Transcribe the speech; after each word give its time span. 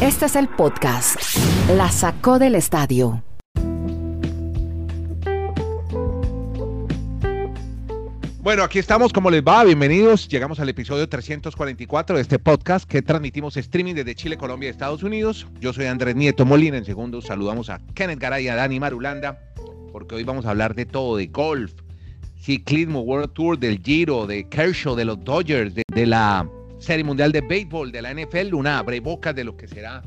Este 0.00 0.26
es 0.26 0.36
el 0.36 0.48
podcast. 0.48 1.16
La 1.76 1.90
sacó 1.90 2.38
del 2.38 2.54
estadio. 2.54 3.22
Bueno, 8.42 8.62
aquí 8.62 8.78
estamos, 8.78 9.12
¿cómo 9.12 9.30
les 9.30 9.42
va? 9.42 9.62
Bienvenidos. 9.64 10.26
Llegamos 10.26 10.58
al 10.60 10.68
episodio 10.70 11.08
344 11.08 12.16
de 12.16 12.22
este 12.22 12.38
podcast 12.38 12.88
que 12.88 13.02
transmitimos 13.02 13.56
streaming 13.56 13.94
desde 13.94 14.14
Chile, 14.14 14.38
Colombia 14.38 14.68
y 14.68 14.70
Estados 14.70 15.02
Unidos. 15.02 15.46
Yo 15.60 15.74
soy 15.74 15.84
Andrés 15.84 16.16
Nieto 16.16 16.46
Molina. 16.46 16.78
En 16.78 16.86
segundo 16.86 17.20
saludamos 17.20 17.68
a 17.68 17.78
Kenneth 17.94 18.18
Garay 18.18 18.46
y 18.46 18.48
a 18.48 18.56
Dani 18.56 18.80
Marulanda, 18.80 19.38
porque 19.92 20.14
hoy 20.14 20.24
vamos 20.24 20.46
a 20.46 20.50
hablar 20.50 20.74
de 20.74 20.86
todo, 20.86 21.18
de 21.18 21.26
golf, 21.26 21.72
ciclismo, 22.40 23.02
World 23.02 23.32
Tour, 23.34 23.58
del 23.58 23.80
Giro, 23.82 24.26
de 24.26 24.48
Kershaw, 24.48 24.96
de 24.96 25.04
los 25.04 25.22
Dodgers, 25.22 25.74
de, 25.74 26.06
la 26.06 26.48
Serie 26.80 27.04
Mundial 27.04 27.30
de 27.30 27.42
Béisbol, 27.42 27.92
de 27.92 28.00
la 28.00 28.14
NFL, 28.14 28.54
una 28.54 28.82
boca 29.02 29.34
de 29.34 29.44
lo 29.44 29.54
que 29.56 29.68
será 29.68 30.02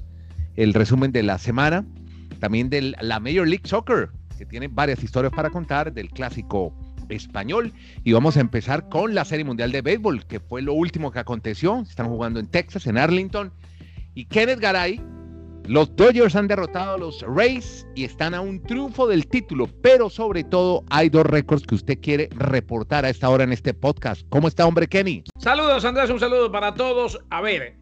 el 0.55 0.73
resumen 0.73 1.11
de 1.11 1.21
la 1.21 1.37
semana. 1.37 1.85
También 2.39 2.69
de 2.69 2.95
la 2.99 3.19
Major 3.19 3.47
League 3.47 3.65
Soccer, 3.65 4.09
que 4.37 4.45
tiene 4.45 4.67
varias 4.67 5.01
historias 5.03 5.31
para 5.33 5.51
contar, 5.51 5.93
del 5.93 6.09
clásico 6.09 6.75
español. 7.09 7.71
Y 8.03 8.11
vamos 8.13 8.37
a 8.37 8.41
empezar 8.41 8.89
con 8.89 9.13
la 9.13 9.23
Serie 9.23 9.45
Mundial 9.45 9.71
de 9.71 9.83
Béisbol, 9.83 10.25
que 10.25 10.39
fue 10.39 10.63
lo 10.63 10.73
último 10.73 11.11
que 11.11 11.19
aconteció. 11.19 11.79
Están 11.81 12.07
jugando 12.07 12.39
en 12.39 12.47
Texas, 12.47 12.87
en 12.87 12.97
Arlington. 12.97 13.53
Y 14.15 14.25
Kenneth 14.25 14.59
Garay, 14.59 14.99
los 15.65 15.95
Dodgers 15.95 16.35
han 16.35 16.47
derrotado 16.47 16.95
a 16.95 16.97
los 16.97 17.23
Rays 17.27 17.87
y 17.95 18.03
están 18.03 18.33
a 18.33 18.41
un 18.41 18.61
triunfo 18.63 19.07
del 19.07 19.27
título, 19.27 19.67
pero 19.81 20.09
sobre 20.09 20.43
todo 20.43 20.83
hay 20.89 21.09
dos 21.09 21.25
récords 21.25 21.65
que 21.65 21.75
usted 21.75 21.99
quiere 22.01 22.29
reportar 22.35 23.05
a 23.05 23.09
esta 23.09 23.29
hora 23.29 23.43
en 23.43 23.53
este 23.53 23.73
podcast. 23.73 24.27
¿Cómo 24.29 24.47
está, 24.47 24.65
hombre 24.65 24.87
Kenny? 24.87 25.23
Saludos, 25.37 25.85
Andrés, 25.85 26.09
un 26.09 26.19
saludo 26.19 26.51
para 26.51 26.73
todos. 26.73 27.19
A 27.29 27.41
ver, 27.41 27.77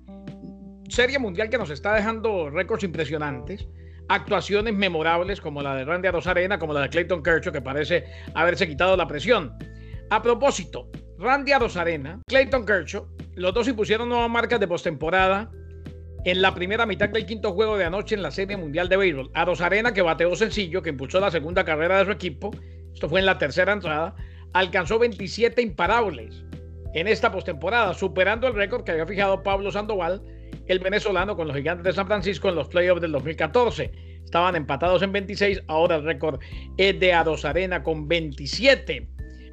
Serie 0.90 1.18
Mundial 1.18 1.50
que 1.50 1.58
nos 1.58 1.70
está 1.70 1.94
dejando 1.94 2.50
récords 2.50 2.84
impresionantes 2.84 3.68
actuaciones 4.10 4.76
memorables 4.76 5.40
como 5.40 5.62
la 5.62 5.76
de 5.76 5.86
Randy 5.86 6.10
Arozarena, 6.10 6.60
como 6.60 6.74
la 6.74 6.82
de 6.82 6.90
Clayton 6.90 7.24
Kershaw, 7.24 7.54
que 7.54 7.62
parece 7.62 8.06
haberse 8.36 8.68
quitado 8.68 8.98
la 8.98 9.08
presión. 9.08 9.56
A 10.10 10.22
propósito, 10.22 10.90
Randy 11.18 11.54
Arozarena, 11.54 12.20
Clayton 12.28 12.66
Kershaw, 12.66 13.08
los 13.36 13.54
dos 13.54 13.70
impusieron 13.70 14.10
nuevas 14.10 14.30
marcas 14.30 14.60
de 14.60 14.68
postemporada 14.68 15.50
en 16.24 16.42
la 16.42 16.54
primera 16.54 16.86
mitad 16.86 17.10
del 17.10 17.26
quinto 17.26 17.54
juego 17.54 17.78
de 17.78 17.86
anoche 17.86 18.16
en 18.16 18.22
la 18.22 18.32
Serie 18.32 18.58
Mundial 18.58 18.90
de 18.90 18.98
Béisbol. 18.98 19.32
Arozarena, 19.34 19.94
que 19.94 20.02
bateó 20.02 20.36
sencillo, 20.36 20.82
que 20.82 20.90
impulsó 20.90 21.20
la 21.20 21.32
segunda 21.32 21.66
carrera 21.66 22.00
de 22.00 22.06
su 22.06 22.12
equipo, 22.12 22.52
esto 22.94 23.10
fue 23.10 23.20
en 23.20 23.26
la 23.26 23.38
tercera 23.38 23.74
entrada, 23.74 24.16
alcanzó 24.54 25.00
27 25.00 25.62
imparables 25.62 26.44
en 26.94 27.08
esta 27.08 27.32
postemporada, 27.32 27.94
superando 27.94 28.48
el 28.48 28.54
récord 28.54 28.84
que 28.84 28.92
había 28.92 29.06
fijado 29.06 29.44
Pablo 29.44 29.72
Sandoval 29.72 30.22
el 30.68 30.80
venezolano 30.80 31.36
con 31.36 31.48
los 31.48 31.56
gigantes 31.56 31.84
de 31.84 31.94
San 31.94 32.08
Francisco 32.08 32.50
en 32.50 32.56
los 32.56 32.68
playoffs 32.68 33.02
del 33.02 33.12
2014. 33.12 33.92
Estaban 34.24 34.56
empatados 34.56 35.02
en 35.02 35.12
26, 35.12 35.64
ahora 35.68 35.96
el 35.98 36.06
récord 36.06 36.40
es 36.78 37.00
de 37.00 37.14
Arena 37.14 37.84
con 37.84 38.08
27. 38.08 39.10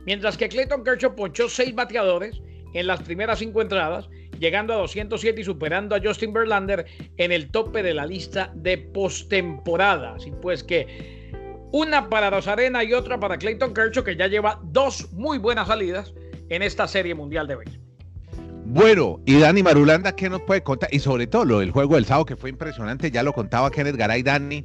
Mientras 0.06 0.36
que 0.36 0.48
Clayton 0.48 0.84
Kershaw 0.84 1.14
ponchó 1.14 1.48
seis 1.48 1.74
bateadores 1.74 2.40
en 2.74 2.86
las 2.86 3.02
primeras 3.02 3.38
cinco 3.38 3.62
entradas, 3.62 4.08
llegando 4.38 4.72
a 4.72 4.76
207 4.76 5.40
y 5.40 5.44
superando 5.44 5.94
a 5.94 6.00
Justin 6.02 6.32
Verlander 6.32 6.86
en 7.16 7.32
el 7.32 7.50
tope 7.50 7.82
de 7.82 7.94
la 7.94 8.06
lista 8.06 8.52
de 8.54 8.78
postemporada. 8.78 10.14
Así 10.14 10.32
pues 10.40 10.62
que 10.62 11.30
una 11.72 12.08
para 12.08 12.28
Arena 12.28 12.82
y 12.84 12.94
otra 12.94 13.20
para 13.20 13.36
Clayton 13.36 13.74
Kershaw, 13.74 14.04
que 14.04 14.16
ya 14.16 14.26
lleva 14.26 14.60
dos 14.64 15.12
muy 15.12 15.38
buenas 15.38 15.68
salidas 15.68 16.12
en 16.48 16.62
esta 16.62 16.88
serie 16.88 17.14
mundial 17.14 17.46
de 17.46 17.56
béisbol. 17.56 17.88
Bueno, 18.70 19.20
y 19.24 19.38
Dani 19.38 19.62
Marulanda, 19.62 20.14
¿qué 20.14 20.28
nos 20.28 20.42
puede 20.42 20.62
contar? 20.62 20.90
Y 20.92 20.98
sobre 20.98 21.26
todo 21.26 21.46
lo 21.46 21.60
del 21.60 21.70
juego 21.70 21.94
del 21.94 22.04
sábado, 22.04 22.26
que 22.26 22.36
fue 22.36 22.50
impresionante, 22.50 23.10
ya 23.10 23.22
lo 23.22 23.32
contaba 23.32 23.70
Kenneth 23.70 23.96
Garay 23.96 24.22
Dani. 24.22 24.62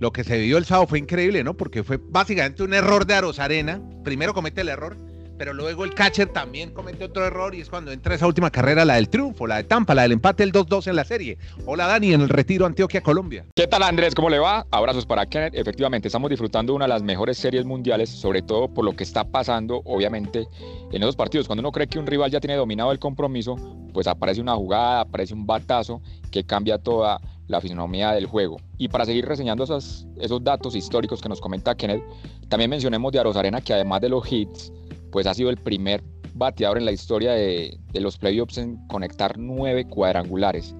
Lo 0.00 0.12
que 0.12 0.24
se 0.24 0.38
vivió 0.38 0.56
el 0.56 0.64
sábado 0.64 0.86
fue 0.86 0.98
increíble, 0.98 1.44
¿no? 1.44 1.54
Porque 1.54 1.82
fue 1.82 1.98
básicamente 2.00 2.62
un 2.62 2.72
error 2.72 3.04
de 3.04 3.14
Arosarena. 3.14 3.82
Primero 4.02 4.32
comete 4.32 4.62
el 4.62 4.70
error, 4.70 4.96
pero 5.38 5.54
luego 5.54 5.84
el 5.84 5.94
catcher 5.94 6.28
también 6.28 6.72
comete 6.72 7.04
otro 7.04 7.24
error 7.24 7.54
y 7.54 7.60
es 7.60 7.70
cuando 7.70 7.92
entra 7.92 8.16
esa 8.16 8.26
última 8.26 8.50
carrera, 8.50 8.84
la 8.84 8.96
del 8.96 9.08
triunfo, 9.08 9.46
la 9.46 9.56
de 9.56 9.64
Tampa, 9.64 9.94
la 9.94 10.02
del 10.02 10.12
empate 10.12 10.42
el 10.42 10.52
2-2 10.52 10.88
en 10.88 10.96
la 10.96 11.04
serie. 11.04 11.38
Hola 11.64 11.86
Dani, 11.86 12.12
en 12.12 12.22
el 12.22 12.28
retiro 12.28 12.66
Antioquia, 12.66 13.00
Colombia. 13.00 13.46
¿Qué 13.54 13.68
tal 13.68 13.84
Andrés? 13.84 14.14
¿Cómo 14.14 14.28
le 14.28 14.40
va? 14.40 14.66
Abrazos 14.72 15.06
para 15.06 15.26
Kenneth. 15.26 15.54
Efectivamente, 15.54 16.08
estamos 16.08 16.28
disfrutando 16.28 16.72
de 16.72 16.76
una 16.76 16.86
de 16.86 16.90
las 16.90 17.02
mejores 17.02 17.38
series 17.38 17.64
mundiales, 17.64 18.10
sobre 18.10 18.42
todo 18.42 18.68
por 18.68 18.84
lo 18.84 18.96
que 18.96 19.04
está 19.04 19.24
pasando, 19.24 19.80
obviamente, 19.84 20.48
en 20.90 21.02
esos 21.02 21.14
partidos. 21.14 21.46
Cuando 21.46 21.60
uno 21.60 21.70
cree 21.70 21.86
que 21.86 22.00
un 22.00 22.06
rival 22.06 22.30
ya 22.30 22.40
tiene 22.40 22.56
dominado 22.56 22.90
el 22.90 22.98
compromiso, 22.98 23.56
pues 23.94 24.08
aparece 24.08 24.40
una 24.40 24.56
jugada, 24.56 25.02
aparece 25.02 25.34
un 25.34 25.46
batazo 25.46 26.02
que 26.32 26.44
cambia 26.44 26.78
toda 26.78 27.20
la 27.46 27.60
fisonomía 27.60 28.12
del 28.12 28.26
juego. 28.26 28.56
Y 28.76 28.88
para 28.88 29.04
seguir 29.04 29.26
reseñando 29.26 29.64
esos, 29.64 30.06
esos 30.20 30.42
datos 30.42 30.74
históricos 30.74 31.20
que 31.20 31.28
nos 31.28 31.40
comenta 31.40 31.74
Kenneth, 31.74 32.02
también 32.48 32.70
mencionemos 32.70 33.12
de 33.12 33.20
Arena 33.20 33.60
que 33.60 33.72
además 33.72 34.00
de 34.00 34.08
los 34.08 34.30
hits, 34.30 34.72
pues 35.10 35.26
ha 35.26 35.34
sido 35.34 35.50
el 35.50 35.56
primer 35.56 36.02
bateador 36.34 36.78
en 36.78 36.84
la 36.84 36.92
historia 36.92 37.32
de, 37.32 37.78
los 37.94 38.16
playoffs 38.16 38.58
en 38.58 38.76
conectar 38.88 39.36
nueve 39.38 39.84
cuadrangulares. 39.84 40.74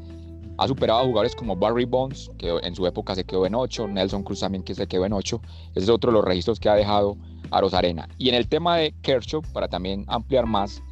Ha 0.58 0.66
superado 0.66 1.00
a 1.00 1.04
jugadores 1.04 1.36
como 1.36 1.56
Barry 1.56 1.84
Bonds, 1.84 2.30
que 2.38 2.48
en 2.62 2.74
su 2.74 2.86
época 2.86 3.14
se 3.14 3.24
quedó 3.24 3.46
en 3.46 3.54
ocho, 3.54 3.86
Nelson 3.86 4.24
Cruz 4.24 4.40
también 4.40 4.64
que 4.64 4.74
se 4.74 4.86
quedó 4.86 5.04
en 5.04 5.12
ocho. 5.12 5.40
Ese 5.74 5.84
es 5.84 5.88
otro 5.88 6.10
de 6.10 6.16
los 6.16 6.24
registros 6.24 6.58
que 6.58 6.68
ha 6.68 6.74
dejado 6.74 7.16
a 7.50 7.60
Rosarena. 7.60 8.08
Y 8.18 8.28
en 8.28 8.34
el 8.34 8.48
tema 8.48 8.76
de 8.76 8.92
Kershaw, 9.02 9.42
para 9.52 9.68
también 9.68 10.04
ampliar 10.08 10.46
más, 10.46 10.82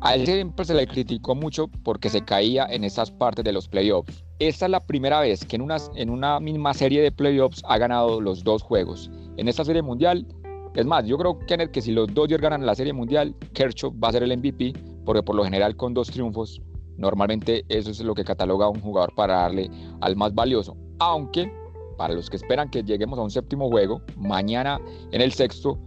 a 0.00 0.16
él 0.16 0.26
siempre 0.26 0.64
se 0.64 0.74
le 0.74 0.86
criticó 0.88 1.36
mucho 1.36 1.68
porque 1.84 2.10
se 2.10 2.24
caía 2.24 2.66
en 2.66 2.82
esas 2.82 3.12
partes 3.12 3.44
de 3.44 3.52
los 3.52 3.68
playoffs. 3.68 4.24
Esta 4.40 4.66
es 4.66 4.70
la 4.72 4.80
primera 4.80 5.20
vez 5.20 5.44
que 5.44 5.54
en 5.54 5.62
una, 5.62 5.76
en 5.94 6.10
una 6.10 6.40
misma 6.40 6.74
serie 6.74 7.00
de 7.00 7.12
playoffs 7.12 7.62
ha 7.68 7.78
ganado 7.78 8.20
los 8.20 8.42
dos 8.42 8.62
juegos. 8.62 9.08
En 9.36 9.46
esta 9.46 9.64
serie 9.64 9.82
mundial 9.82 10.26
es 10.74 10.86
más, 10.86 11.04
yo 11.06 11.18
creo, 11.18 11.38
Kenneth, 11.40 11.70
que 11.70 11.82
si 11.82 11.92
los 11.92 12.12
Dodgers 12.12 12.42
ganan 12.42 12.64
la 12.64 12.74
Serie 12.74 12.92
Mundial, 12.92 13.34
Kershaw 13.52 13.92
va 13.98 14.08
a 14.08 14.12
ser 14.12 14.22
el 14.22 14.36
MVP, 14.36 14.72
porque 15.04 15.22
por 15.22 15.36
lo 15.36 15.44
general 15.44 15.76
con 15.76 15.92
dos 15.92 16.10
triunfos, 16.10 16.62
normalmente 16.96 17.64
eso 17.68 17.90
es 17.90 18.00
lo 18.00 18.14
que 18.14 18.24
cataloga 18.24 18.66
a 18.66 18.70
un 18.70 18.80
jugador 18.80 19.14
para 19.14 19.34
darle 19.42 19.70
al 20.00 20.16
más 20.16 20.34
valioso. 20.34 20.76
Aunque, 20.98 21.52
para 21.98 22.14
los 22.14 22.30
que 22.30 22.36
esperan 22.36 22.70
que 22.70 22.82
lleguemos 22.82 23.18
a 23.18 23.22
un 23.22 23.30
séptimo 23.30 23.68
juego, 23.68 24.00
mañana 24.16 24.80
en 25.10 25.20
el 25.20 25.32
sexto, 25.32 25.78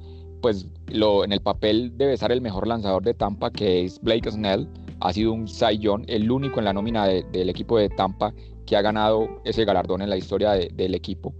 pues 0.42 0.68
lo, 0.88 1.24
en 1.24 1.32
el 1.32 1.42
papel 1.42 1.94
debe 1.98 2.14
estar 2.14 2.32
el 2.32 2.42
mejor 2.42 2.68
lanzador 2.68 3.04
de 3.04 3.16
Tampa, 3.16 3.50
que 3.50 3.86
es 3.86 4.00
Blake 4.02 4.30
Snell. 4.30 4.68
Ha 5.00 5.12
sido 5.14 5.34
un 5.34 5.48
Cy 5.48 5.80
el 6.08 6.32
único 6.32 6.60
en 6.60 6.66
la 6.66 6.74
nómina 6.74 7.08
del 7.08 7.50
equipo 7.50 7.80
de 7.80 7.90
Tampa 7.90 8.34
que 8.66 8.78
ha 8.78 8.82
ganado 8.82 9.28
ese 9.44 9.66
galardón 9.66 10.04
en 10.04 10.10
la 10.10 10.18
historia 10.18 10.52
del 10.52 10.94
equipo. 10.94 11.34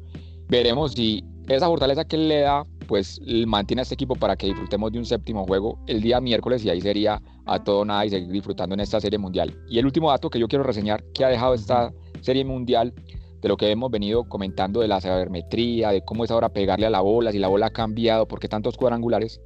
Veremos 0.48 0.94
si 0.94 1.24
esa 1.48 1.68
fortaleza 1.68 2.06
que 2.06 2.18
le 2.18 2.42
da 2.42 2.66
pues 2.88 3.20
mantiene 3.48 3.82
a 3.82 3.84
este 3.84 3.96
equipo 3.96 4.16
para 4.16 4.36
que 4.36 4.48
disfrutemos 4.48 4.92
de 4.92 5.00
un 5.00 5.06
séptimo 5.06 5.46
juego 5.46 5.80
el 5.88 6.02
día 6.02 6.22
miércoles 6.22 6.64
y 6.64 6.70
ahí 6.70 6.82
sería 6.82 7.22
a 7.46 7.64
todo 7.64 7.84
nada 7.86 8.06
y 8.06 8.10
seguir 8.10 8.30
disfrutando 8.30 8.74
en 8.76 8.80
esta 8.80 9.00
serie 9.00 9.18
mundial. 9.18 9.56
Y 9.68 9.80
el 9.80 9.86
último 9.86 10.10
dato 10.10 10.30
que 10.30 10.40
yo 10.40 10.48
quiero 10.48 10.64
reseñar 10.64 11.04
que 11.14 11.26
ha 11.26 11.30
dejado 11.30 11.54
esta 11.54 11.94
serie 12.22 12.46
mundial 12.46 12.94
de 13.42 13.50
lo 13.50 13.58
que 13.58 13.70
hemos 13.70 13.92
venido 13.92 14.24
comentando 14.24 14.82
de 14.82 14.88
la 14.88 15.02
sabermetría, 15.02 15.92
de 15.92 16.04
cómo 16.04 16.24
es 16.24 16.32
ahora 16.32 16.50
pegarle 16.50 16.88
a 16.88 16.90
la 16.90 17.02
bola, 17.02 17.32
si 17.32 17.40
la 17.40 17.48
bola 17.48 17.68
ha 17.68 17.72
cambiado, 17.72 18.28
por 18.28 18.40
qué 18.40 18.48
tantos 18.48 18.78
cuadrangulares. 18.78 19.40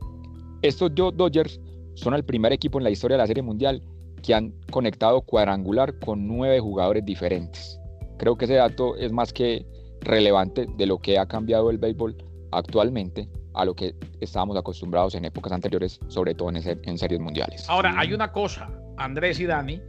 Estos 0.62 0.94
Dodgers 0.96 1.60
son 1.96 2.14
el 2.14 2.24
primer 2.24 2.54
equipo 2.54 2.78
en 2.78 2.86
la 2.86 2.92
historia 2.92 3.18
de 3.18 3.24
la 3.24 3.28
serie 3.28 3.44
mundial 3.44 3.84
que 4.24 4.34
han 4.34 4.54
conectado 4.72 5.22
cuadrangular 5.22 5.98
con 6.00 6.28
nueve 6.28 6.60
jugadores 6.60 7.04
diferentes. 7.06 7.80
Creo 8.18 8.38
que 8.38 8.46
ese 8.46 8.56
dato 8.56 8.96
es 8.96 9.12
más 9.12 9.34
que 9.34 9.66
relevante 10.02 10.68
de 10.78 10.86
lo 10.86 11.00
que 11.00 11.18
ha 11.18 11.26
cambiado 11.28 11.70
el 11.70 11.78
béisbol 11.78 12.16
actualmente 12.52 13.28
a 13.54 13.66
lo 13.66 13.76
que 13.76 13.96
estábamos 14.20 14.58
acostumbrados 14.58 15.16
en 15.16 15.26
épocas 15.26 15.52
anteriores, 15.52 16.00
sobre 16.08 16.34
todo 16.34 16.50
en, 16.50 16.98
series 16.98 17.20
mundiales. 17.20 17.68
Ahora, 17.70 17.94
hay 17.98 18.14
una 18.14 18.32
cosa, 18.32 18.70
Andrés 18.98 19.40
y 19.40 19.46
Dani, 19.46 19.82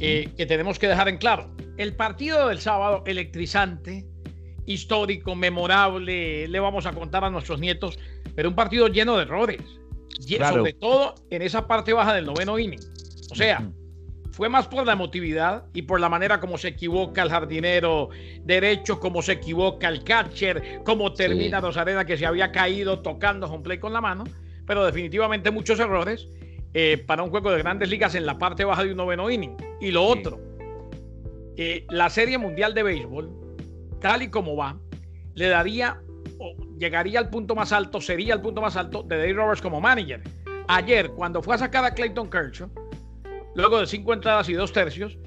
eh, 0.00 0.32
que 0.36 0.46
tenemos 0.46 0.78
que 0.78 0.88
dejar 0.88 1.08
en 1.08 1.18
claro. 1.18 1.50
El 1.76 1.94
partido 1.94 2.48
del 2.48 2.58
sábado, 2.58 3.02
electrizante, 3.06 4.06
histórico, 4.66 5.34
memorable, 5.34 6.48
le 6.48 6.60
vamos 6.60 6.86
a 6.86 6.92
contar 6.92 7.24
a 7.24 7.30
nuestros 7.30 7.60
nietos, 7.60 7.98
pero 8.34 8.48
un 8.48 8.54
partido 8.54 8.88
lleno 8.88 9.16
de 9.16 9.22
errores, 9.22 9.62
sobre 10.50 10.72
todo 10.72 11.14
en 11.30 11.42
esa 11.42 11.66
parte 11.66 11.92
baja 11.92 12.12
del 12.12 12.26
noveno 12.26 12.58
inning. 12.58 12.80
O 13.30 13.34
sea, 13.34 13.70
fue 14.36 14.50
más 14.50 14.68
por 14.68 14.84
la 14.84 14.92
emotividad 14.92 15.64
y 15.72 15.80
por 15.80 15.98
la 15.98 16.10
manera 16.10 16.40
como 16.40 16.58
se 16.58 16.68
equivoca 16.68 17.22
el 17.22 17.30
jardinero 17.30 18.10
derecho, 18.44 19.00
como 19.00 19.22
se 19.22 19.32
equivoca 19.32 19.88
el 19.88 20.04
catcher, 20.04 20.82
cómo 20.84 21.14
termina 21.14 21.62
sí. 21.72 21.78
Arena 21.78 22.04
que 22.04 22.18
se 22.18 22.26
había 22.26 22.52
caído 22.52 23.00
tocando 23.00 23.46
home 23.46 23.64
play 23.64 23.78
con 23.78 23.94
la 23.94 24.02
mano, 24.02 24.24
pero 24.66 24.84
definitivamente 24.84 25.50
muchos 25.50 25.80
errores 25.80 26.28
eh, 26.74 27.02
para 27.06 27.22
un 27.22 27.30
juego 27.30 27.50
de 27.50 27.62
grandes 27.62 27.88
ligas 27.88 28.14
en 28.14 28.26
la 28.26 28.36
parte 28.36 28.62
baja 28.66 28.84
de 28.84 28.90
un 28.90 28.98
noveno 28.98 29.30
inning. 29.30 29.56
Y 29.80 29.90
lo 29.90 30.04
otro, 30.04 30.38
eh, 31.56 31.86
la 31.88 32.10
Serie 32.10 32.36
Mundial 32.36 32.74
de 32.74 32.82
Béisbol, 32.82 33.30
tal 34.02 34.20
y 34.20 34.28
como 34.28 34.54
va, 34.54 34.76
le 35.32 35.48
daría 35.48 35.98
o 36.38 36.54
llegaría 36.78 37.20
al 37.20 37.30
punto 37.30 37.54
más 37.54 37.72
alto, 37.72 38.02
sería 38.02 38.34
el 38.34 38.42
punto 38.42 38.60
más 38.60 38.76
alto 38.76 39.02
de 39.02 39.16
Dave 39.16 39.32
Roberts 39.32 39.62
como 39.62 39.80
manager. 39.80 40.20
Ayer, 40.68 41.08
cuando 41.12 41.40
fue 41.40 41.54
a 41.54 41.58
sacar 41.58 41.86
a 41.86 41.94
Clayton 41.94 42.28
Kershaw, 42.28 42.68
luego 43.56 43.80
de 43.80 43.86
cinco 43.86 44.12
entradas 44.12 44.48
y 44.48 44.52
dos 44.52 44.72
tercios, 44.72 45.18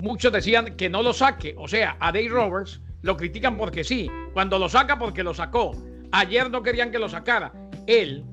muchos 0.00 0.32
decían 0.32 0.76
que 0.76 0.90
no 0.90 1.02
lo 1.02 1.12
saque. 1.12 1.54
O 1.56 1.68
sea, 1.68 1.96
a 2.00 2.12
Dave 2.12 2.28
Roberts 2.28 2.80
lo 3.02 3.16
critican 3.16 3.56
porque 3.56 3.84
sí. 3.84 4.10
Cuando 4.34 4.58
lo 4.58 4.68
saca, 4.68 4.98
porque 4.98 5.22
lo 5.22 5.32
sacó. 5.32 5.72
Ayer 6.12 6.50
no 6.50 6.62
querían 6.62 6.90
que 6.90 6.98
lo 6.98 7.08
sacara. 7.08 7.52
Él, 7.86 8.24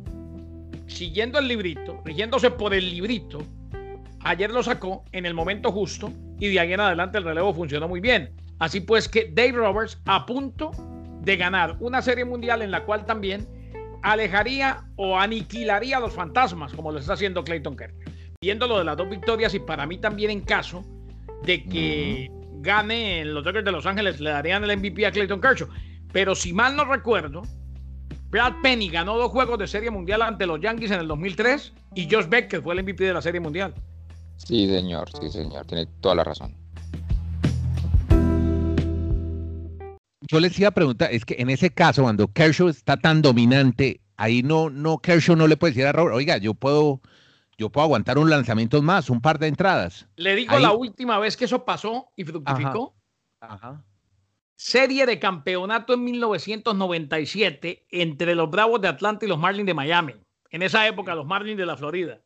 siguiendo 0.87 1.39
el 1.39 1.47
librito, 1.47 2.01
rigiéndose 2.03 2.49
por 2.49 2.73
el 2.73 2.89
librito, 2.89 3.39
ayer 4.21 4.51
lo 4.51 4.63
sacó 4.63 5.05
en 5.11 5.25
el 5.25 5.33
momento 5.33 5.71
justo 5.71 6.11
y 6.39 6.49
de 6.49 6.59
ahí 6.59 6.73
en 6.73 6.79
adelante 6.79 7.19
el 7.19 7.23
relevo 7.23 7.53
funcionó 7.53 7.87
muy 7.87 7.99
bien. 7.99 8.31
Así 8.59 8.81
pues 8.81 9.07
que 9.07 9.31
Dave 9.31 9.51
Roberts 9.51 10.01
a 10.05 10.25
punto 10.25 10.71
de 11.21 11.37
ganar 11.37 11.77
una 11.79 12.01
serie 12.01 12.25
mundial 12.25 12.63
en 12.63 12.71
la 12.71 12.83
cual 12.85 13.05
también 13.05 13.47
alejaría 14.01 14.85
o 14.95 15.19
aniquilaría 15.19 15.97
a 15.97 15.99
los 15.99 16.13
fantasmas, 16.13 16.73
como 16.73 16.91
lo 16.91 16.99
está 16.99 17.13
haciendo 17.13 17.43
Clayton 17.43 17.75
Kershaw. 17.75 18.06
Viendo 18.39 18.67
lo 18.67 18.77
de 18.77 18.83
las 18.83 18.95
dos 18.95 19.09
victorias 19.09 19.55
y 19.55 19.59
para 19.59 19.87
mí 19.87 19.97
también 19.97 20.29
en 20.29 20.41
caso 20.41 20.85
de 21.43 21.63
que 21.63 22.29
gane 22.59 23.21
en 23.21 23.33
los 23.33 23.43
Dodgers 23.43 23.65
de 23.65 23.71
Los 23.71 23.87
Ángeles, 23.87 24.19
le 24.19 24.29
darían 24.29 24.63
el 24.63 24.77
MVP 24.77 25.07
a 25.07 25.11
Clayton 25.11 25.41
Kershaw. 25.41 25.67
Pero 26.13 26.35
si 26.35 26.53
mal 26.53 26.75
no 26.75 26.85
recuerdo, 26.85 27.41
Brad 28.29 28.53
Penny 28.61 28.89
ganó 28.89 29.17
dos 29.17 29.31
juegos 29.31 29.57
de 29.57 29.65
Serie 29.65 29.89
Mundial 29.89 30.21
ante 30.21 30.45
los 30.45 30.61
Yankees 30.61 30.91
en 30.91 30.99
el 30.99 31.07
2003 31.07 31.73
y 31.95 32.07
Josh 32.07 32.27
Beck, 32.27 32.61
fue 32.61 32.75
el 32.75 32.83
MVP 32.83 33.05
de 33.05 33.13
la 33.15 33.23
Serie 33.23 33.39
Mundial. 33.39 33.73
Sí, 34.35 34.67
señor, 34.67 35.09
sí, 35.19 35.29
señor, 35.29 35.65
tiene 35.65 35.87
toda 35.99 36.13
la 36.13 36.23
razón. 36.23 36.55
Yo 40.29 40.39
les 40.39 40.59
iba 40.59 40.67
a 40.67 40.73
preguntar, 40.73 41.11
es 41.11 41.25
que 41.25 41.37
en 41.39 41.49
ese 41.49 41.71
caso, 41.71 42.03
cuando 42.03 42.31
Kershaw 42.31 42.67
está 42.67 42.97
tan 42.97 43.23
dominante, 43.23 43.99
ahí 44.15 44.43
no, 44.43 44.69
no, 44.69 44.99
Kershaw 44.99 45.35
no 45.35 45.47
le 45.47 45.57
puede 45.57 45.71
decir 45.73 45.87
a 45.87 45.91
Robert, 45.91 46.15
oiga, 46.15 46.37
yo 46.37 46.53
puedo, 46.53 47.01
yo 47.57 47.71
puedo 47.71 47.85
aguantar 47.85 48.17
un 48.17 48.29
lanzamiento 48.29 48.81
más, 48.81 49.09
un 49.09 49.19
par 49.19 49.39
de 49.39 49.47
entradas. 49.47 50.07
Le 50.15 50.35
digo 50.35 50.59
la 50.59 50.73
última 50.73 51.17
vez 51.19 51.35
que 51.35 51.45
eso 51.45 51.65
pasó 51.65 52.11
y 52.15 52.23
fructificó. 52.23 52.95
Serie 54.55 55.05
de 55.05 55.19
campeonato 55.19 55.93
en 55.93 56.03
1997 56.03 57.87
entre 57.89 58.35
los 58.35 58.49
Bravos 58.49 58.81
de 58.81 58.87
Atlanta 58.87 59.25
y 59.25 59.29
los 59.29 59.39
Marlins 59.39 59.67
de 59.67 59.73
Miami. 59.73 60.13
En 60.49 60.61
esa 60.61 60.87
época, 60.87 61.15
los 61.15 61.25
Marlins 61.25 61.57
de 61.57 61.65
la 61.65 61.77
Florida. 61.77 62.21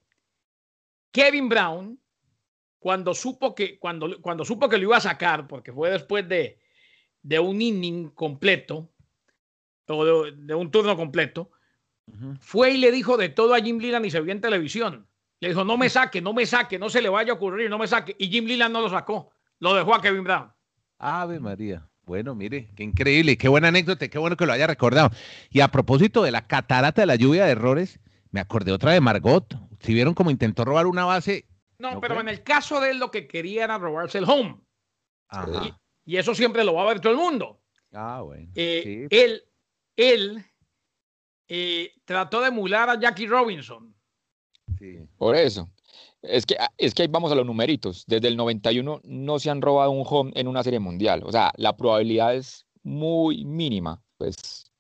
Kevin 1.12 1.50
Brown, 1.50 2.00
cuando 2.80 3.14
supo 3.14 3.54
que, 3.56 3.80
cuando, 3.80 4.22
cuando 4.22 4.46
supo 4.46 4.70
que 4.70 4.78
lo 4.78 4.84
iba 4.84 4.98
a 4.98 5.02
sacar, 5.02 5.48
porque 5.48 5.74
fue 5.74 5.92
después 5.92 6.28
de, 6.28 6.60
de 7.22 7.40
un 7.40 7.62
inning 7.62 8.10
completo, 8.10 8.92
o 9.88 10.06
de, 10.06 10.56
un 10.56 10.72
turno 10.72 10.96
completo, 10.96 11.52
fue 12.40 12.72
y 12.72 12.78
le 12.78 12.92
dijo 12.92 13.18
de 13.18 13.30
todo 13.30 13.54
a 13.54 13.60
Jim 13.60 13.80
Leland 13.80 14.06
y 14.06 14.12
se 14.12 14.22
vio 14.22 14.32
en 14.32 14.42
televisión. 14.42 15.08
Le 15.42 15.50
dijo, 15.50 15.66
no 15.66 15.76
me 15.76 15.90
saque, 15.90 16.22
no 16.22 16.34
me 16.34 16.46
saque, 16.46 16.78
no 16.78 16.90
se 16.90 17.02
le 17.02 17.10
vaya 17.10 17.34
a 17.34 17.36
ocurrir, 17.36 17.70
no 17.70 17.80
me 17.80 17.88
saque. 17.88 18.16
Y 18.20 18.30
Jim 18.30 18.46
Leland 18.46 18.74
no 18.74 18.82
lo 18.82 18.90
sacó, 18.90 19.32
lo 19.60 19.74
dejó 19.74 19.96
a 19.96 20.02
Kevin 20.02 20.24
Brown. 20.24 20.54
Ave 21.00 21.40
María. 21.40 21.90
Bueno, 22.04 22.36
mire, 22.36 22.70
qué 22.76 22.84
increíble, 22.84 23.38
qué 23.38 23.48
buena 23.48 23.70
anécdota, 23.70 24.08
qué 24.08 24.20
bueno 24.20 24.38
que 24.38 24.46
lo 24.46 24.54
haya 24.54 24.68
recordado. 24.68 25.10
Y 25.50 25.62
a 25.62 25.70
propósito 25.70 26.22
de 26.22 26.32
la 26.32 26.46
catarata 26.46 27.02
de 27.02 27.08
la 27.08 27.16
lluvia 27.16 27.46
de 27.46 27.52
errores, 27.52 28.00
me 28.30 28.40
acordé 28.40 28.72
otra 28.72 28.92
de 28.92 29.02
Margot. 29.02 29.56
Si 29.80 29.94
vieron 29.96 30.14
cómo 30.14 30.30
intentó 30.30 30.64
robar 30.64 30.86
una 30.86 31.06
base. 31.06 31.48
No, 31.80 32.00
pero 32.00 32.22
en 32.22 32.30
el 32.30 32.44
caso 32.44 32.80
de 32.80 32.92
él 32.92 33.00
lo 33.00 33.10
que 33.10 33.28
quería 33.28 33.64
era 33.64 33.80
robarse 33.80 34.20
el 34.20 34.30
home. 34.30 34.62
Ajá. 35.28 35.80
Y 36.06 36.18
eso 36.18 36.36
siempre 36.36 36.64
lo 36.64 36.76
va 36.76 36.84
a 36.84 36.88
ver 36.88 37.00
todo 37.00 37.14
el 37.14 37.18
mundo. 37.18 37.62
Ah, 37.94 38.22
bueno. 38.22 38.52
Eh, 38.54 39.08
él, 39.10 39.44
él 39.96 40.46
eh, 41.48 41.94
trató 42.06 42.42
de 42.42 42.50
emular 42.50 42.90
a 42.90 43.00
Jackie 43.00 43.28
Robinson. 43.28 43.96
Sí. 44.80 45.00
Por 45.18 45.36
eso. 45.36 45.70
Es 46.22 46.46
que, 46.46 46.56
es 46.78 46.94
que 46.94 47.04
ahí 47.04 47.08
vamos 47.08 47.32
a 47.32 47.36
los 47.36 47.46
numeritos. 47.46 48.06
Desde 48.08 48.28
el 48.28 48.38
91 48.38 49.02
no 49.04 49.40
se 49.40 49.50
han 49.50 49.62
robado 49.62 49.92
un 49.92 50.06
home 50.08 50.32
en 50.36 50.48
una 50.48 50.64
serie 50.64 50.80
mundial. 50.80 51.24
O 51.26 51.32
sea, 51.32 51.52
la 51.58 51.76
probabilidad 51.76 52.36
es 52.36 52.66
muy 52.84 53.44
mínima. 53.46 54.02
Pues 54.18 54.72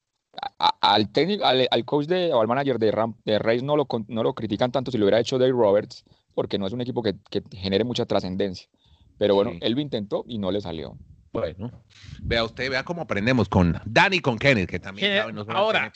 al 0.81 1.11
técnico, 1.11 1.43
al, 1.45 1.85
coach 1.85 2.05
de, 2.05 2.33
o 2.33 2.41
al 2.41 2.47
manager 2.47 2.79
de, 2.79 2.91
Ram, 2.91 3.15
de 3.25 3.39
Reyes 3.39 3.63
no 3.63 3.75
lo, 3.75 3.87
no 4.07 4.23
lo 4.23 4.33
critican 4.33 4.71
tanto 4.71 4.91
si 4.91 4.97
lo 4.97 5.05
hubiera 5.05 5.19
hecho 5.19 5.37
Dave 5.37 5.51
Roberts, 5.51 6.03
porque 6.33 6.57
no 6.57 6.67
es 6.67 6.73
un 6.73 6.81
equipo 6.81 7.03
que, 7.03 7.15
que 7.29 7.43
genere 7.51 7.83
mucha 7.83 8.05
trascendencia. 8.05 8.67
Pero 9.17 9.35
bueno, 9.35 9.51
él 9.61 9.73
lo 9.73 9.81
intentó 9.81 10.23
y 10.27 10.37
no 10.37 10.51
le 10.51 10.61
salió. 10.61 10.97
Bueno, 11.31 11.71
vea 12.21 12.43
usted, 12.43 12.69
vea 12.69 12.83
cómo 12.83 13.01
aprendemos 13.01 13.47
con 13.47 13.79
Dani 13.85 14.17
y 14.17 14.19
con 14.19 14.37
Kenneth, 14.37 14.69
que 14.69 14.79
también 14.79 15.21
ahora, 15.49 15.91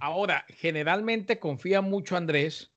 ahora, 0.00 0.46
generalmente 0.48 1.38
confía 1.38 1.82
mucho 1.82 2.16
Andrés 2.16 2.72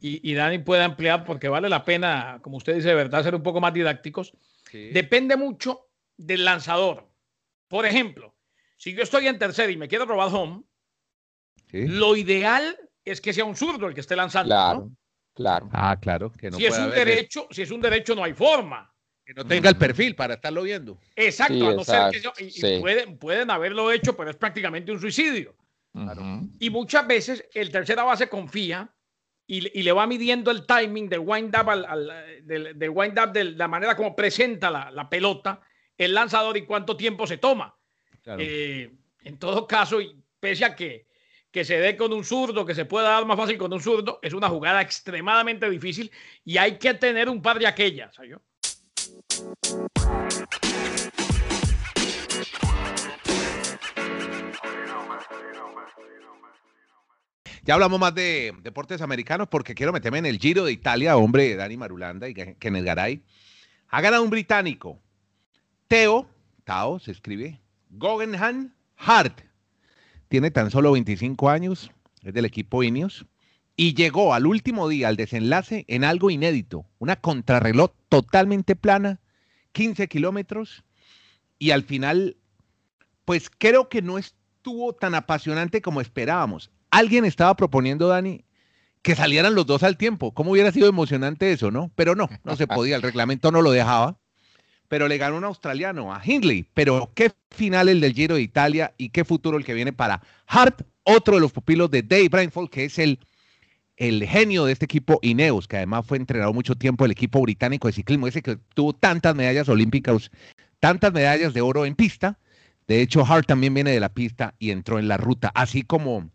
y, 0.00 0.34
Dani 0.34 0.58
puede 0.58 0.82
ampliar 0.82 1.24
porque 1.24 1.48
vale 1.48 1.68
la 1.68 1.84
pena, 1.84 2.38
como 2.42 2.56
usted 2.56 2.74
dice, 2.74 2.88
de 2.88 2.94
verdad, 2.94 3.22
ser 3.22 3.34
un 3.34 3.42
poco 3.42 3.60
más 3.60 3.74
didácticos. 3.74 4.32
Depende 4.72 5.36
mucho 5.36 5.88
del 6.16 6.44
lanzador. 6.44 7.08
Por 7.68 7.86
ejemplo, 7.86 8.34
si 8.76 8.94
yo 8.94 9.02
estoy 9.02 9.26
en 9.26 9.38
tercera 9.38 9.70
y 9.70 9.76
me 9.76 9.88
quiero 9.88 10.06
robar 10.06 10.28
home, 10.32 10.62
lo 11.72 12.16
ideal 12.16 12.76
es 13.04 13.20
que 13.20 13.32
sea 13.32 13.44
un 13.44 13.56
zurdo 13.56 13.86
el 13.86 13.94
que 13.94 14.00
esté 14.00 14.16
lanzando. 14.16 14.48
Claro, 14.48 14.90
claro. 15.34 15.68
Ah, 15.72 15.98
claro. 16.00 16.32
Que 16.32 16.50
no 16.50 16.56
si 16.56 16.66
es 16.66 16.78
un 16.78 16.90
derecho, 16.90 17.46
si 17.50 17.62
es 17.62 17.70
un 17.70 17.80
derecho, 17.80 18.14
no 18.14 18.24
hay 18.24 18.32
forma 18.32 18.92
que 19.24 19.34
no 19.34 19.46
tenga 19.46 19.68
el 19.68 19.76
perfil 19.76 20.16
para 20.16 20.34
estarlo 20.34 20.62
viendo. 20.62 20.98
Exacto, 21.14 21.68
a 21.68 21.74
no 21.74 21.84
ser 21.84 22.10
que 22.10 22.20
yo, 22.20 22.32
y, 22.38 22.80
pueden, 22.80 23.18
pueden, 23.18 23.50
haberlo 23.50 23.92
hecho, 23.92 24.16
pero 24.16 24.30
es 24.30 24.36
prácticamente 24.36 24.90
un 24.90 25.00
suicidio. 25.00 25.54
Y 26.58 26.70
muchas 26.70 27.06
veces 27.06 27.44
el 27.54 27.70
tercera 27.70 28.04
base 28.04 28.28
confía 28.28 28.92
y, 29.50 29.80
y, 29.80 29.82
le 29.82 29.90
va 29.90 30.06
midiendo 30.06 30.52
el 30.52 30.64
timing 30.64 31.08
del 31.08 31.18
wind 31.24 31.56
up, 31.60 31.68
al, 31.68 32.08
del, 32.44 32.78
del, 32.78 32.90
wind 32.90 33.18
up 33.18 33.32
de 33.32 33.44
la 33.46 33.66
manera 33.66 33.96
como 33.96 34.14
presenta 34.14 34.70
la, 34.70 34.92
la, 34.92 35.10
pelota 35.10 35.60
el 35.98 36.14
lanzador 36.14 36.56
y 36.56 36.64
cuánto 36.64 36.96
tiempo 36.96 37.26
se 37.26 37.38
toma. 37.38 37.74
Eh, 38.38 38.92
en 39.24 39.38
todo 39.40 39.66
caso, 39.66 40.00
y 40.00 40.16
pese 40.38 40.64
a 40.64 40.76
que, 40.76 41.08
que 41.50 41.64
se 41.64 41.80
dé 41.80 41.96
con 41.96 42.12
un 42.12 42.22
zurdo, 42.22 42.64
que 42.64 42.76
se 42.76 42.84
pueda 42.84 43.08
dar 43.08 43.26
más 43.26 43.36
fácil 43.36 43.58
con 43.58 43.72
un 43.72 43.80
zurdo, 43.80 44.20
es 44.22 44.34
una 44.34 44.48
jugada 44.48 44.82
extremadamente 44.82 45.68
difícil 45.68 46.12
y 46.44 46.56
hay 46.56 46.78
que 46.78 46.94
tener 46.94 47.28
un 47.28 47.42
par 47.42 47.58
de 47.58 47.66
aquellas. 47.66 48.14
¿sabes? 48.14 48.36
Ya 57.64 57.74
hablamos 57.74 58.00
más 58.00 58.14
de 58.14 58.54
deportes 58.62 59.02
americanos 59.02 59.48
porque 59.48 59.74
quiero 59.74 59.92
meterme 59.92 60.18
en 60.18 60.26
el 60.26 60.38
Giro 60.38 60.64
de 60.64 60.72
Italia, 60.72 61.16
hombre, 61.16 61.54
Dani 61.56 61.76
Marulanda 61.76 62.28
y 62.28 62.34
Kenneth 62.34 62.84
Garay. 62.84 63.22
Ha 63.88 64.00
ganado 64.00 64.22
un 64.22 64.30
británico, 64.30 64.98
Teo, 65.88 66.28
Tao 66.64 66.98
se 66.98 67.10
escribe, 67.10 67.60
Guggenheim 67.90 68.72
Hart. 68.96 69.40
Tiene 70.28 70.50
tan 70.50 70.70
solo 70.70 70.92
25 70.92 71.50
años, 71.50 71.90
es 72.22 72.32
del 72.32 72.44
equipo 72.44 72.82
Ineos 72.82 73.26
y 73.76 73.94
llegó 73.94 74.34
al 74.34 74.46
último 74.46 74.88
día, 74.88 75.08
al 75.08 75.16
desenlace, 75.16 75.84
en 75.88 76.04
algo 76.04 76.30
inédito, 76.30 76.84
una 76.98 77.16
contrarreloj 77.16 77.92
totalmente 78.08 78.76
plana, 78.76 79.20
15 79.72 80.06
kilómetros, 80.06 80.84
y 81.58 81.70
al 81.70 81.82
final, 81.82 82.36
pues 83.24 83.50
creo 83.50 83.88
que 83.88 84.02
no 84.02 84.18
estuvo 84.18 84.94
tan 84.94 85.14
apasionante 85.14 85.80
como 85.80 86.02
esperábamos. 86.02 86.70
Alguien 86.90 87.24
estaba 87.24 87.54
proponiendo, 87.56 88.08
Dani, 88.08 88.44
que 89.02 89.14
salieran 89.14 89.54
los 89.54 89.66
dos 89.66 89.82
al 89.82 89.96
tiempo. 89.96 90.32
¿Cómo 90.32 90.52
hubiera 90.52 90.72
sido 90.72 90.88
emocionante 90.88 91.52
eso, 91.52 91.70
no? 91.70 91.90
Pero 91.94 92.14
no, 92.14 92.28
no 92.44 92.56
se 92.56 92.66
podía, 92.66 92.96
el 92.96 93.02
reglamento 93.02 93.50
no 93.50 93.62
lo 93.62 93.70
dejaba. 93.70 94.18
Pero 94.88 95.06
le 95.06 95.18
ganó 95.18 95.36
un 95.36 95.44
australiano, 95.44 96.12
a 96.12 96.20
Hindley. 96.24 96.66
Pero 96.74 97.12
qué 97.14 97.32
final 97.50 97.88
el 97.88 98.00
del 98.00 98.12
Giro 98.12 98.34
de 98.34 98.42
Italia 98.42 98.92
y 98.98 99.10
qué 99.10 99.24
futuro 99.24 99.56
el 99.56 99.64
que 99.64 99.74
viene 99.74 99.92
para 99.92 100.22
Hart, 100.46 100.82
otro 101.04 101.36
de 101.36 101.40
los 101.40 101.52
pupilos 101.52 101.90
de 101.90 102.02
Dave 102.02 102.28
Brainfold, 102.28 102.70
que 102.70 102.84
es 102.84 102.98
el 102.98 103.20
el 104.00 104.26
genio 104.26 104.64
de 104.64 104.72
este 104.72 104.86
equipo 104.86 105.18
Ineos, 105.20 105.68
que 105.68 105.76
además 105.76 106.06
fue 106.06 106.16
entrenado 106.16 106.54
mucho 106.54 106.74
tiempo 106.74 107.04
el 107.04 107.10
equipo 107.10 107.42
británico 107.42 107.86
de 107.86 107.92
ciclismo, 107.92 108.26
ese 108.26 108.40
que 108.40 108.56
tuvo 108.74 108.94
tantas 108.94 109.34
medallas 109.34 109.68
olímpicas, 109.68 110.30
tantas 110.80 111.12
medallas 111.12 111.52
de 111.52 111.60
oro 111.60 111.84
en 111.84 111.94
pista. 111.94 112.38
De 112.88 113.02
hecho, 113.02 113.26
Hart 113.26 113.46
también 113.46 113.74
viene 113.74 113.90
de 113.90 114.00
la 114.00 114.08
pista 114.08 114.54
y 114.58 114.70
entró 114.70 114.98
en 114.98 115.06
la 115.06 115.18
ruta, 115.18 115.52
así 115.54 115.82
como 115.82 116.30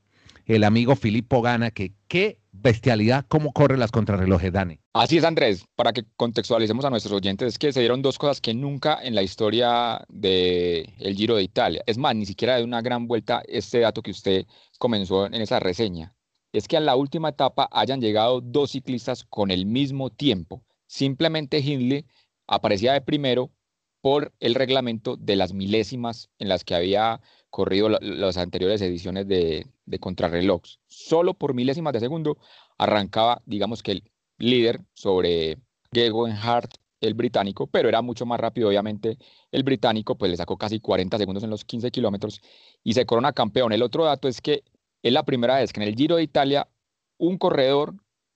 el 0.45 0.63
amigo 0.63 0.95
Filippo 0.95 1.41
Gana, 1.41 1.71
que 1.71 1.93
qué 2.07 2.39
bestialidad 2.51 3.25
cómo 3.27 3.51
corre 3.51 3.77
las 3.77 3.91
contrarrelojes, 3.91 4.51
Dani. 4.51 4.79
Así 4.93 5.17
es, 5.17 5.23
Andrés, 5.23 5.65
para 5.75 5.93
que 5.93 6.05
contextualicemos 6.15 6.85
a 6.85 6.89
nuestros 6.89 7.13
oyentes, 7.13 7.49
es 7.49 7.59
que 7.59 7.73
se 7.73 7.81
dieron 7.81 8.01
dos 8.01 8.17
cosas 8.17 8.41
que 8.41 8.53
nunca 8.53 8.99
en 9.03 9.15
la 9.15 9.23
historia 9.23 10.03
del 10.07 10.93
el 10.99 11.15
Giro 11.15 11.35
de 11.35 11.43
Italia, 11.43 11.83
es 11.85 11.97
más, 11.97 12.15
ni 12.15 12.25
siquiera 12.25 12.57
de 12.57 12.63
una 12.63 12.81
gran 12.81 13.07
vuelta 13.07 13.43
este 13.47 13.79
dato 13.79 14.01
que 14.01 14.11
usted 14.11 14.45
comenzó 14.77 15.25
en 15.25 15.35
esa 15.35 15.59
reseña 15.59 16.15
es 16.57 16.67
que 16.67 16.77
a 16.77 16.79
la 16.79 16.95
última 16.95 17.29
etapa 17.29 17.67
hayan 17.71 17.99
llegado 17.99 18.39
dos 18.41 18.71
ciclistas 18.71 19.25
con 19.25 19.51
el 19.51 19.65
mismo 19.65 20.09
tiempo. 20.09 20.63
Simplemente 20.87 21.59
Hindley 21.59 22.05
aparecía 22.47 22.93
de 22.93 23.01
primero 23.01 23.51
por 24.01 24.33
el 24.39 24.55
reglamento 24.55 25.17
de 25.17 25.35
las 25.35 25.53
milésimas 25.53 26.29
en 26.39 26.47
las 26.47 26.63
que 26.63 26.75
había 26.75 27.21
corrido 27.55 27.87
las 27.87 28.35
anteriores 28.35 28.81
ediciones 28.81 29.29
de, 29.29 29.65
de 29.85 29.99
contrarreloj. 29.99 30.61
Solo 30.87 31.35
por 31.35 31.53
milésimas 31.53 31.93
de 31.93 32.01
segundo 32.01 32.37
arrancaba, 32.77 33.41
digamos 33.45 33.81
que 33.81 33.93
el 33.93 34.03
líder 34.37 34.81
sobre 34.93 35.57
Hart 36.43 36.71
el 36.99 37.13
británico, 37.13 37.67
pero 37.67 37.87
era 37.87 38.01
mucho 38.01 38.25
más 38.25 38.41
rápido, 38.41 38.67
obviamente. 38.67 39.17
El 39.53 39.63
británico, 39.63 40.17
pues 40.17 40.31
le 40.31 40.35
sacó 40.35 40.57
casi 40.57 40.81
40 40.81 41.17
segundos 41.17 41.45
en 41.45 41.49
los 41.49 41.63
15 41.63 41.91
kilómetros 41.91 42.41
y 42.83 42.91
se 42.91 43.05
corona 43.05 43.31
campeón. 43.31 43.71
El 43.71 43.83
otro 43.83 44.03
dato 44.03 44.27
es 44.27 44.41
que 44.41 44.65
es 45.01 45.13
la 45.13 45.23
primera 45.23 45.55
vez 45.55 45.71
que 45.71 45.81
en 45.81 45.87
el 45.87 45.95
Giro 45.95 46.17
de 46.17 46.23
Italia 46.23 46.67
un 47.17 47.37
corredor 47.37 47.93